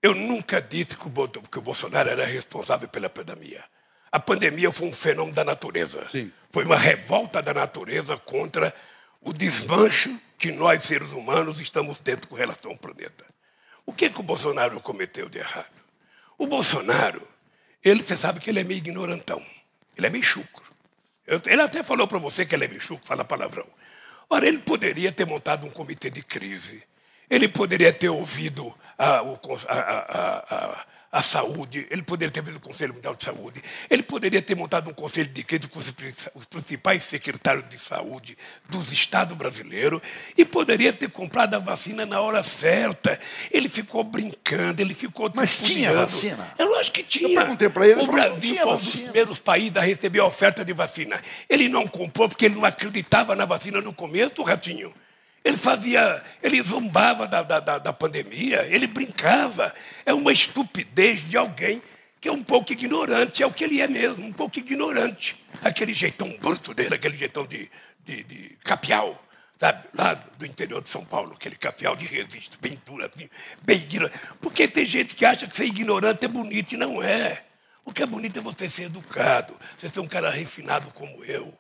Eu 0.02 0.14
nunca 0.14 0.62
disse 0.62 0.98
que 0.98 1.08
o, 1.08 1.62
Bolsonaro 1.62 2.10
era 2.10 2.26
responsável 2.26 2.90
pela 2.90 3.10
pandemia. 3.10 3.64
A 4.12 4.20
pandemia 4.20 4.70
foi 4.74 4.90
um 4.90 4.92
fenômeno 4.92 5.34
da 5.34 5.46
natureza. 5.46 6.06
Sim. 6.12 6.30
Foi 6.52 6.66
uma 6.66 6.78
revolta 6.78 7.42
da 7.42 7.54
natureza 7.54 8.18
contra 8.18 8.76
o 9.22 9.32
desmancho 9.32 10.20
que 10.38 10.52
nós, 10.52 10.84
seres 10.84 11.10
humanos, 11.12 11.62
estamos 11.62 11.98
tendo 12.04 12.28
com 12.28 12.36
relação 12.36 12.72
ao 12.72 12.78
planeta. 12.78 13.24
O 13.86 13.94
que, 13.94 14.10
que 14.10 14.20
o 14.20 14.24
Bolsonaro 14.24 14.82
cometeu 14.82 15.30
de 15.30 15.40
errado? 15.40 15.72
O 16.38 16.46
Bolsonaro 16.46 17.26
ele, 17.84 18.04
você 18.04 18.15
sabe 18.15 18.39
que 18.39 18.50
ele 18.50 18.60
é 18.60 18.63
meio 18.63 18.78
ignorantão. 18.78 19.43
Ele 19.98 20.08
é 20.08 20.10
meio 20.10 20.24
chucro. 20.24 20.63
Ele 21.46 21.62
até 21.62 21.84
falou 21.84 22.08
para 22.08 22.17
você 22.19 22.46
que 22.46 22.56
ele 22.56 22.65
é 22.65 22.67
meio 22.67 22.82
chucro, 22.82 23.06
fala 23.06 23.24
palavrão. 23.24 23.67
Ora, 24.30 24.48
ele 24.48 24.60
poderia 24.60 25.12
ter 25.12 25.26
montado 25.26 25.65
um 25.65 25.69
comitê 25.69 26.10
de 26.10 26.24
crise. 26.24 26.84
Ele 27.30 27.48
poderia 27.48 27.93
ter 27.93 28.10
ouvido 28.10 28.74
a, 28.98 29.19
a, 29.19 30.56
a, 30.56 30.86
a 31.13 31.21
saúde, 31.21 31.86
ele 31.91 32.02
poderia 32.02 32.32
ter 32.32 32.43
feito 32.43 32.58
o 32.58 32.60
Conselho 32.60 32.91
Mundial 32.91 33.13
de 33.13 33.23
Saúde, 33.23 33.63
ele 33.88 34.02
poderia 34.02 34.41
ter 34.41 34.56
montado 34.56 34.89
um 34.89 34.93
conselho 34.93 35.30
de 35.30 35.43
crise 35.43 35.67
com 35.67 35.78
os 35.78 36.45
principais 36.45 37.04
secretários 37.04 37.69
de 37.69 37.78
saúde 37.78 38.36
dos 38.67 38.91
estados 38.91 39.38
brasileiros 39.38 40.02
e 40.36 40.43
poderia 40.43 40.91
ter 40.91 41.12
comprado 41.12 41.54
a 41.54 41.60
vacina 41.60 42.04
na 42.04 42.19
hora 42.19 42.41
certa. 42.41 43.19
Ele 43.52 43.69
ficou 43.69 44.04
brincando, 44.04 44.82
ele 44.82 44.95
ficou 44.95 45.32
Mas 45.36 45.60
tinha 45.60 45.93
vacina? 45.93 46.52
Eu 46.58 46.76
acho 46.80 46.91
que 46.91 47.04
tinha. 47.04 47.30
Eu 47.30 47.41
perguntei 47.41 47.69
para 47.69 47.88
ele. 47.88 48.02
O 48.02 48.08
Brasil 48.08 48.56
foi 48.56 48.73
um 48.73 48.78
dos 48.78 48.95
primeiros 48.95 49.39
países 49.39 49.78
a 49.78 49.82
receber 49.82 50.19
a 50.19 50.26
oferta 50.26 50.65
de 50.65 50.73
vacina. 50.73 51.21
Ele 51.47 51.69
não 51.69 51.88
comprou 51.88 52.28
porque 52.28 52.45
ele 52.45 52.56
não 52.56 52.65
acreditava 52.65 53.36
na 53.36 53.45
vacina 53.45 53.80
no 53.82 53.93
começo, 53.93 54.41
Ratinho. 54.41 54.91
Ele 55.44 55.58
fazia, 55.58 56.24
ele 56.42 56.62
zombava 56.62 57.28
da, 57.28 57.44
da, 57.44 57.60
da, 57.60 57.94
pandemia, 57.94 58.66
ele 58.68 58.88
brincava. 58.88 59.74
É 60.06 60.14
uma 60.14 60.32
estupidez 60.32 61.28
de 61.28 61.38
alguém 61.38 61.82
que 62.22 62.30
é 62.30 62.32
um 62.32 62.42
pouco 62.42 62.72
ignorante, 62.72 63.44
é 63.44 63.46
o 63.46 63.52
que 63.52 63.66
ele 63.66 63.82
é 63.82 63.88
mesmo, 63.88 64.26
um 64.26 64.32
pouco 64.32 64.58
ignorante. 64.58 65.36
Aquele 65.62 65.94
jeitão 65.94 66.38
bruto 66.38 66.74
dele, 66.74 66.96
aquele 66.96 67.18
jeitão 67.18 67.46
de, 67.46 67.70
de, 68.06 68.24
de 68.24 68.58
capial, 68.64 69.22
sabe? 69.60 69.86
lá 69.94 70.14
do 70.14 70.46
interior 70.46 70.82
de 70.82 70.88
São 70.88 71.04
Paulo, 71.04 71.34
aquele 71.34 71.58
capial 71.58 71.98
de 71.98 72.06
resiste, 72.06 72.58
bem 72.62 72.82
duro, 72.86 73.12
bem 73.62 73.78
ignorante. 73.78 74.18
Porque 74.40 74.66
tem 74.66 74.86
gente 74.86 75.14
que 75.14 75.26
acha 75.26 75.46
que 75.46 75.58
ser 75.58 75.66
ignorante 75.66 76.24
é 76.24 76.30
bonito 76.30 76.72
e 76.72 76.78
não 76.78 77.04
é. 77.04 77.44
O 77.84 77.92
que 77.92 78.02
é 78.02 78.06
bonito 78.06 78.40
é 78.40 78.42
você 78.42 78.70
ser 78.70 78.84
educado, 78.84 79.60
você 79.78 79.90
ser 79.90 80.00
um 80.00 80.08
cara 80.08 80.30
refinado 80.30 80.90
como 80.92 81.26
eu 81.26 81.54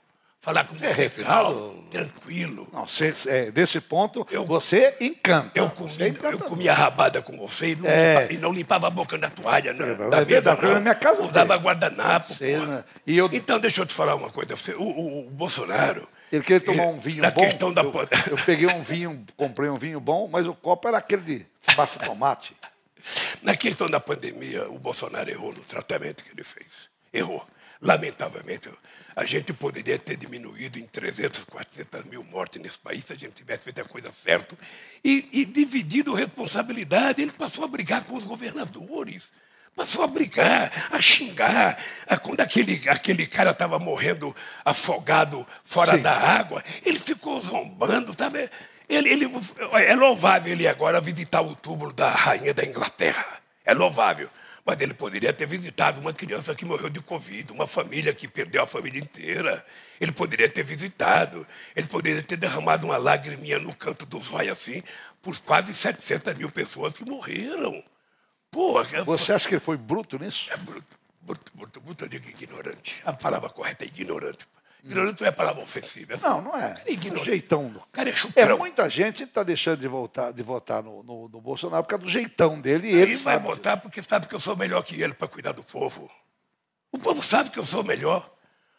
falar 0.43 0.65
com 0.65 0.75
você, 0.75 1.05
é 1.05 1.09
calmo, 1.09 1.85
tranquilo. 1.89 2.67
Não, 2.73 2.85
você, 2.85 3.15
é, 3.27 3.49
desse 3.49 3.79
ponto, 3.79 4.27
eu, 4.29 4.45
você 4.45 4.93
encanta. 4.99 5.57
Eu, 5.57 5.69
comi, 5.69 5.93
eu 6.21 6.39
comia 6.39 6.73
rabada 6.73 7.21
com 7.21 7.37
você 7.37 7.69
e 7.71 7.75
não, 7.77 7.89
é. 7.89 8.09
limpava, 8.09 8.33
e 8.33 8.37
não 8.37 8.51
limpava 8.51 8.87
a 8.87 8.89
boca 8.89 9.17
na 9.17 9.29
toalha, 9.29 9.73
não, 9.73 9.85
é, 9.85 10.09
da 10.09 10.17
é 10.17 10.25
mesa, 10.25 10.59
não. 10.61 10.73
Na 10.73 10.79
minha 10.81 10.95
casa 10.95 11.21
Usava 11.21 11.55
guardanapo. 11.55 12.33
Né? 12.41 12.83
e 13.07 13.17
eu... 13.17 13.29
Então, 13.31 13.57
deixa 13.57 13.81
eu 13.81 13.85
te 13.85 13.93
falar 13.93 14.15
uma 14.15 14.29
coisa. 14.29 14.53
O, 14.77 14.83
o, 14.83 15.27
o 15.27 15.29
Bolsonaro... 15.29 16.05
Ele 16.29 16.43
queria 16.43 16.59
tomar 16.59 16.87
um 16.87 16.99
vinho 16.99 17.21
na 17.21 17.31
bom. 17.31 17.41
Questão 17.41 17.71
da... 17.71 17.83
eu, 17.83 18.07
eu 18.31 18.37
peguei 18.43 18.67
um 18.67 18.81
vinho, 18.81 19.23
comprei 19.37 19.69
um 19.69 19.77
vinho 19.77 19.99
bom, 20.01 20.27
mas 20.27 20.45
o 20.45 20.53
copo 20.53 20.87
era 20.89 20.97
aquele 20.97 21.21
de 21.21 21.45
massa 21.77 21.99
tomate. 21.99 22.53
Na 23.43 23.55
questão 23.55 23.87
da 23.87 23.99
pandemia, 23.99 24.67
o 24.69 24.79
Bolsonaro 24.79 25.29
errou 25.29 25.53
no 25.53 25.61
tratamento 25.61 26.23
que 26.23 26.31
ele 26.31 26.43
fez. 26.43 26.89
Errou. 27.13 27.45
Lamentavelmente, 27.83 28.69
a 29.15 29.25
gente 29.25 29.53
poderia 29.53 29.97
ter 29.99 30.15
diminuído 30.17 30.79
em 30.79 30.85
300, 30.85 31.43
400 31.43 32.05
mil 32.05 32.23
mortes 32.23 32.61
nesse 32.61 32.79
país 32.79 33.03
se 33.05 33.13
a 33.13 33.15
gente 33.15 33.33
tivesse 33.33 33.63
feito 33.63 33.81
a 33.81 33.85
coisa 33.85 34.11
certa. 34.11 34.57
E, 35.03 35.27
e 35.31 35.45
dividido 35.45 36.13
responsabilidade, 36.13 37.21
ele 37.21 37.31
passou 37.31 37.63
a 37.63 37.67
brigar 37.67 38.03
com 38.03 38.15
os 38.15 38.25
governadores. 38.25 39.31
Passou 39.75 40.03
a 40.03 40.07
brigar, 40.07 40.89
a 40.91 41.01
xingar. 41.01 41.77
Quando 42.21 42.41
aquele, 42.41 42.87
aquele 42.87 43.25
cara 43.25 43.51
estava 43.51 43.79
morrendo 43.79 44.35
afogado 44.63 45.45
fora 45.63 45.95
Sim. 45.95 46.01
da 46.01 46.13
água, 46.13 46.63
ele 46.85 46.99
ficou 46.99 47.41
zombando, 47.41 48.13
sabe? 48.17 48.49
Ele, 48.87 49.09
ele, 49.09 49.31
é 49.87 49.95
louvável 49.95 50.51
ele 50.51 50.67
agora 50.67 51.01
visitar 51.01 51.41
o 51.41 51.55
túmulo 51.55 51.91
da 51.91 52.09
rainha 52.09 52.53
da 52.53 52.63
Inglaterra. 52.63 53.25
É 53.65 53.73
louvável. 53.73 54.29
Mas 54.65 54.79
ele 54.79 54.93
poderia 54.93 55.33
ter 55.33 55.45
visitado 55.45 55.99
uma 55.99 56.13
criança 56.13 56.55
que 56.55 56.63
morreu 56.65 56.89
de 56.89 57.01
Covid, 57.01 57.51
uma 57.51 57.67
família 57.67 58.13
que 58.13 58.27
perdeu 58.27 58.63
a 58.63 58.67
família 58.67 59.01
inteira. 59.01 59.65
Ele 59.99 60.11
poderia 60.11 60.47
ter 60.47 60.63
visitado, 60.63 61.45
ele 61.75 61.87
poderia 61.87 62.23
ter 62.23 62.37
derramado 62.37 62.87
uma 62.87 62.97
lágriminha 62.97 63.59
no 63.59 63.75
canto 63.75 64.05
dos 64.05 64.31
olhos 64.33 64.53
assim, 64.53 64.81
por 65.21 65.37
quase 65.39 65.73
700 65.73 66.35
mil 66.35 66.49
pessoas 66.49 66.93
que 66.93 67.03
morreram. 67.03 67.83
Porra, 68.49 69.03
Você 69.03 69.33
acha 69.33 69.47
que 69.47 69.55
ele 69.55 69.61
foi 69.61 69.75
bruto 69.75 70.17
nisso? 70.17 70.47
É 70.51 70.57
bruto, 70.57 70.99
bruto, 71.21 71.51
bruto, 71.55 71.81
bruto, 71.81 72.05
eu 72.05 72.07
digo 72.07 72.29
ignorante. 72.29 73.01
A 73.03 73.11
palavra 73.11 73.49
correta 73.49 73.83
é 73.83 73.87
ignorante. 73.87 74.47
Ignorante 74.83 75.21
não 75.21 75.27
é 75.29 75.31
palavra 75.31 75.63
ofensiva. 75.63 76.17
Não, 76.21 76.41
não 76.41 76.57
é. 76.57 76.75
é 76.85 76.91
ignorante. 76.91 77.25
jeitão. 77.25 77.69
Do... 77.69 77.81
cara 77.91 78.09
é 78.09 78.13
chucrão. 78.13 78.55
É, 78.55 78.57
muita 78.57 78.89
gente 78.89 79.23
está 79.23 79.41
deixando 79.41 79.79
de 79.79 79.87
votar, 79.87 80.33
de 80.33 80.43
votar 80.43 80.83
no, 80.83 81.01
no, 81.03 81.29
no, 81.29 81.39
Bolsonaro 81.39 81.83
por 81.83 81.89
causa 81.89 82.03
do 82.03 82.09
jeitão 82.09 82.59
dele. 82.59 82.89
E 82.89 82.93
ele 82.93 83.15
vai 83.15 83.39
votar 83.39 83.79
porque 83.79 84.01
sabe 84.01 84.27
que 84.27 84.35
eu 84.35 84.39
sou 84.41 84.57
melhor 84.57 84.83
que 84.83 85.01
ele 85.01 85.13
para 85.13 85.27
cuidar 85.27 85.53
do 85.53 85.63
povo. 85.63 86.11
O 86.91 86.99
povo 86.99 87.23
sabe 87.23 87.49
que 87.49 87.57
eu 87.57 87.63
sou 87.63 87.81
melhor. 87.81 88.29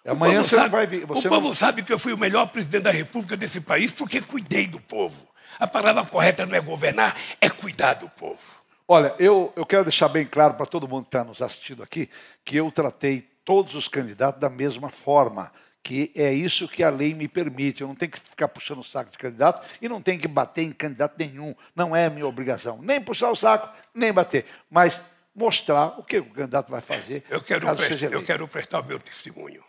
Amanhã 0.07 0.43
você 0.43 0.57
sabe, 0.57 0.69
vai 0.69 0.87
vir. 0.87 1.05
o 1.05 1.07
povo 1.07 1.55
sabe 1.55 1.83
que 1.83 1.93
eu 1.93 1.99
fui 1.99 2.13
o 2.13 2.19
melhor 2.19 2.47
presidente 2.49 2.83
da 2.83 2.91
República 2.91 3.39
desse 3.39 3.63
país 3.63 3.91
porque 3.91 4.21
cuidei 4.21 4.67
do 4.67 4.81
povo. 4.81 5.27
A 5.59 5.67
palavra 5.67 6.05
correta 6.05 6.45
não 6.45 6.55
é 6.55 6.61
governar, 6.61 7.17
é 7.41 7.49
cuidar 7.49 7.95
do 7.95 8.11
povo. 8.11 8.43
Olha, 8.87 9.15
eu, 9.19 9.51
eu 9.57 9.65
quero 9.65 9.85
deixar 9.85 10.09
bem 10.09 10.27
claro 10.27 10.55
para 10.55 10.67
todo 10.67 10.87
mundo 10.87 11.05
que 11.05 11.09
está 11.09 11.25
nos 11.25 11.41
assistindo 11.41 11.83
aqui 11.83 12.11
que 12.45 12.57
eu 12.59 12.71
tratei 12.71 13.27
todos 13.43 13.75
os 13.75 13.89
candidatos 13.89 14.39
da 14.41 14.51
mesma 14.51 14.91
forma 14.91 15.51
que 15.85 16.11
é 16.17 16.33
isso 16.33 16.67
que 16.67 16.83
a 16.83 16.89
lei 16.89 17.13
me 17.13 17.29
permite. 17.29 17.83
Eu 17.83 17.89
não 17.89 17.95
tenho 17.95 18.11
que 18.11 18.19
ficar 18.19 18.49
puxando 18.49 18.79
o 18.79 18.83
saco 18.83 19.11
de 19.11 19.19
candidato 19.19 19.69
e 19.83 19.89
não 19.89 20.01
tenho 20.01 20.19
que 20.19 20.27
bater 20.27 20.63
em 20.63 20.73
candidato 20.73 21.15
nenhum. 21.19 21.55
Não 21.77 21.95
é 21.95 22.09
minha 22.09 22.27
obrigação. 22.27 22.81
Nem 22.81 23.01
puxar 23.01 23.31
o 23.31 23.37
saco, 23.37 23.69
nem 23.95 24.11
bater. 24.11 24.47
Mas 24.71 25.03
mostrar 25.35 25.99
o 25.99 26.03
que 26.03 26.19
o 26.19 26.25
candidato 26.25 26.71
vai 26.71 26.81
fazer. 26.81 27.23
Eu 27.29 27.43
quero, 27.43 27.77
prestar, 27.77 28.13
eu 28.13 28.25
quero 28.25 28.49
prestar 28.49 28.81
o 28.81 28.87
meu 28.87 28.99
testemunho. 28.99 29.63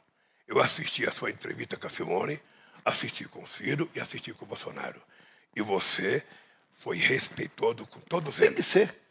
Eu 0.47 0.61
assisti 0.61 1.05
a 1.05 1.11
sua 1.11 1.29
entrevista 1.29 1.75
com 1.75 1.87
a 1.87 1.89
Simone, 1.89 2.39
assisti 2.85 3.27
com 3.27 3.43
o 3.43 3.47
Ciro 3.47 3.89
e 3.93 3.99
assisti 3.99 4.33
com 4.33 4.45
o 4.45 4.47
Bolsonaro. 4.47 5.01
E 5.53 5.61
você 5.61 6.23
foi 6.71 6.97
respeitoso 6.97 7.85
com 7.87 7.99
todos 7.99 8.37
tem 8.37 8.47
eles. 8.47 8.71
Tem 8.71 8.85
que 8.85 8.91
ser. 8.91 9.05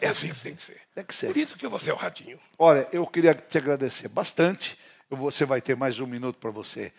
É 0.00 0.08
assim 0.08 0.32
que 0.32 0.40
tem 0.40 0.54
que 0.54 0.62
ser. 0.62 0.80
Tem 0.94 1.04
que 1.04 1.14
ser. 1.14 1.26
Por 1.28 1.36
isso 1.36 1.56
que 1.56 1.66
você 1.66 1.90
é 1.90 1.92
o 1.92 1.96
ratinho. 1.96 2.40
Olha, 2.56 2.88
eu 2.92 3.04
queria 3.06 3.34
te 3.34 3.58
agradecer 3.58 4.08
bastante 4.08 4.78
você 5.10 5.44
vai 5.44 5.60
ter 5.60 5.76
mais 5.76 6.00
um 6.00 6.06
minuto 6.06 6.38
para 6.38 6.50
você 6.50 6.92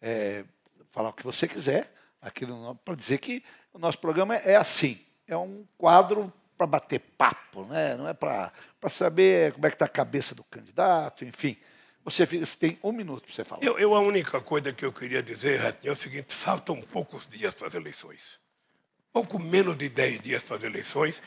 é, 0.00 0.44
falar 0.90 1.10
o 1.10 1.12
que 1.12 1.24
você 1.24 1.48
quiser, 1.48 1.92
para 2.84 2.94
dizer 2.94 3.18
que 3.18 3.42
o 3.72 3.78
nosso 3.78 3.98
programa 3.98 4.36
é 4.36 4.56
assim, 4.56 5.00
é 5.26 5.36
um 5.36 5.66
quadro 5.78 6.32
para 6.56 6.66
bater 6.66 7.00
papo, 7.00 7.64
né? 7.64 7.96
não 7.96 8.08
é 8.08 8.14
para 8.14 8.52
saber 8.88 9.52
como 9.52 9.66
é 9.66 9.70
que 9.70 9.74
está 9.74 9.86
a 9.86 9.88
cabeça 9.88 10.34
do 10.34 10.44
candidato, 10.44 11.24
enfim. 11.24 11.56
Você, 12.04 12.26
você 12.26 12.56
tem 12.56 12.78
um 12.82 12.92
minuto 12.92 13.24
para 13.24 13.34
você 13.34 13.44
falar. 13.44 13.62
Eu, 13.62 13.78
eu, 13.78 13.94
a 13.94 14.00
única 14.00 14.40
coisa 14.40 14.72
que 14.72 14.84
eu 14.84 14.92
queria 14.92 15.22
dizer, 15.22 15.56
Ratinho, 15.56 15.90
é 15.90 15.92
o 15.92 15.96
seguinte, 15.96 16.34
faltam 16.34 16.80
poucos 16.82 17.26
dias 17.26 17.54
para 17.54 17.68
as 17.68 17.74
eleições. 17.74 18.38
Pouco 19.10 19.38
menos 19.38 19.76
de 19.76 19.88
dez 19.88 20.20
dias 20.20 20.44
para 20.44 20.56
as 20.56 20.62
eleições, 20.62 21.22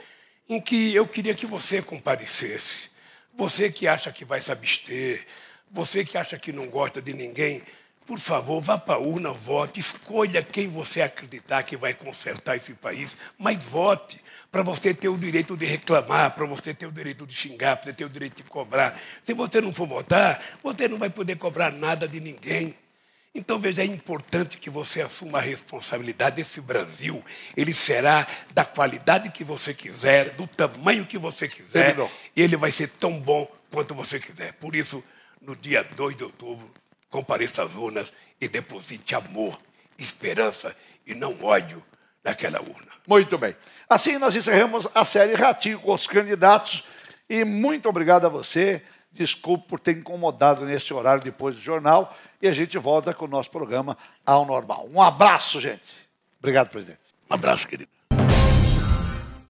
em 0.48 0.62
que 0.62 0.94
eu 0.94 1.08
queria 1.08 1.34
que 1.34 1.48
você 1.48 1.82
comparecesse. 1.82 2.92
Você 3.34 3.72
que 3.72 3.88
acha 3.88 4.12
que 4.12 4.24
vai 4.24 4.40
se 4.40 4.52
abster, 4.52 5.26
você 5.72 6.04
que 6.06 6.18
acha 6.18 6.38
que 6.38 6.52
não 6.52 6.68
gosta 6.68 7.02
de 7.02 7.14
ninguém, 7.14 7.62
por 8.08 8.20
favor, 8.20 8.62
vá 8.62 8.78
para 8.78 8.96
a 8.96 9.00
urna, 9.00 9.34
vote, 9.34 9.82
escolha 9.82 10.42
quem 10.42 10.70
você 10.70 11.02
acreditar 11.02 11.64
que 11.64 11.76
vai 11.76 11.94
consertar 11.94 12.56
esse 12.56 12.74
país, 12.74 13.18
mas 13.38 13.62
vote 13.62 14.24
para 14.50 14.64
você 14.64 14.94
ter 14.94 15.10
o 15.10 15.18
direito 15.18 15.58
de 15.58 15.66
reclamar, 15.66 16.32
para 16.32 16.46
você 16.46 16.74
ter 16.74 16.86
o 16.86 16.92
direito 16.92 17.28
de 17.28 17.36
xingar, 17.36 17.76
para 17.76 17.88
você 17.88 17.94
ter 17.94 18.06
o 18.06 18.10
direito 18.10 18.38
de 18.38 18.44
cobrar. 18.44 18.98
Se 19.26 19.34
você 19.34 19.60
não 19.60 19.74
for 19.74 19.86
votar, 19.86 20.42
você 20.64 20.88
não 20.88 20.98
vai 20.98 21.10
poder 21.10 21.36
cobrar 21.36 21.70
nada 21.70 22.08
de 22.08 22.22
ninguém. 22.22 22.78
Então, 23.36 23.60
veja, 23.60 23.84
é 23.84 23.86
importante 23.86 24.58
que 24.58 24.70
você 24.70 25.02
assuma 25.02 25.40
a 25.40 25.42
responsabilidade 25.42 26.38
desse 26.38 26.62
Brasil. 26.62 27.24
Ele 27.58 27.74
será 27.74 28.26
da 28.54 28.64
qualidade 28.66 29.30
que 29.30 29.44
você 29.44 29.74
quiser, 29.74 30.32
do 30.32 30.48
tamanho 30.48 31.06
que 31.06 31.18
você 31.18 31.48
quiser, 31.48 31.96
e 32.36 32.42
ele 32.42 32.56
vai 32.56 32.72
ser 32.72 32.88
tão 32.88 33.20
bom 33.20 33.48
quanto 33.70 33.94
você 33.94 34.18
quiser. 34.18 34.54
Por 34.54 34.76
isso, 34.76 35.04
no 35.42 35.56
dia 35.56 35.84
2 35.84 36.16
de 36.16 36.24
outubro, 36.24 36.70
compareça 37.10 37.64
às 37.64 37.76
urnas 37.76 38.12
e 38.40 38.48
deposite 38.48 39.16
amor, 39.16 39.60
esperança 39.98 40.76
e 41.06 41.16
não 41.16 41.44
ódio 41.44 41.84
naquela 42.24 42.60
urna. 42.60 42.92
Muito 43.08 43.38
bem. 43.38 43.56
Assim 43.90 44.18
nós 44.18 44.36
encerramos 44.36 44.88
a 44.94 45.06
série 45.06 45.34
Ratinho 45.34 45.80
com 45.80 45.94
os 45.94 46.08
candidatos. 46.08 46.84
E 47.30 47.44
muito 47.46 47.88
obrigado 47.88 48.26
a 48.26 48.30
você. 48.30 48.82
Desculpe 49.12 49.68
por 49.68 49.80
ter 49.80 49.98
incomodado 49.98 50.66
nesse 50.66 50.94
horário 50.94 51.24
depois 51.24 51.56
do 51.56 51.62
jornal. 51.62 52.16
E 52.42 52.48
a 52.48 52.52
gente 52.52 52.78
volta 52.78 53.14
com 53.14 53.26
o 53.26 53.30
nosso 53.30 53.50
programa 53.50 53.98
ao 54.26 54.46
normal. 54.46 54.88
Um 54.92 55.02
abraço, 55.02 55.60
gente. 55.60 55.94
Obrigado, 56.40 56.70
presidente. 56.70 57.00
Um 57.30 57.34
abraço, 57.34 57.68
querido. 57.68 57.97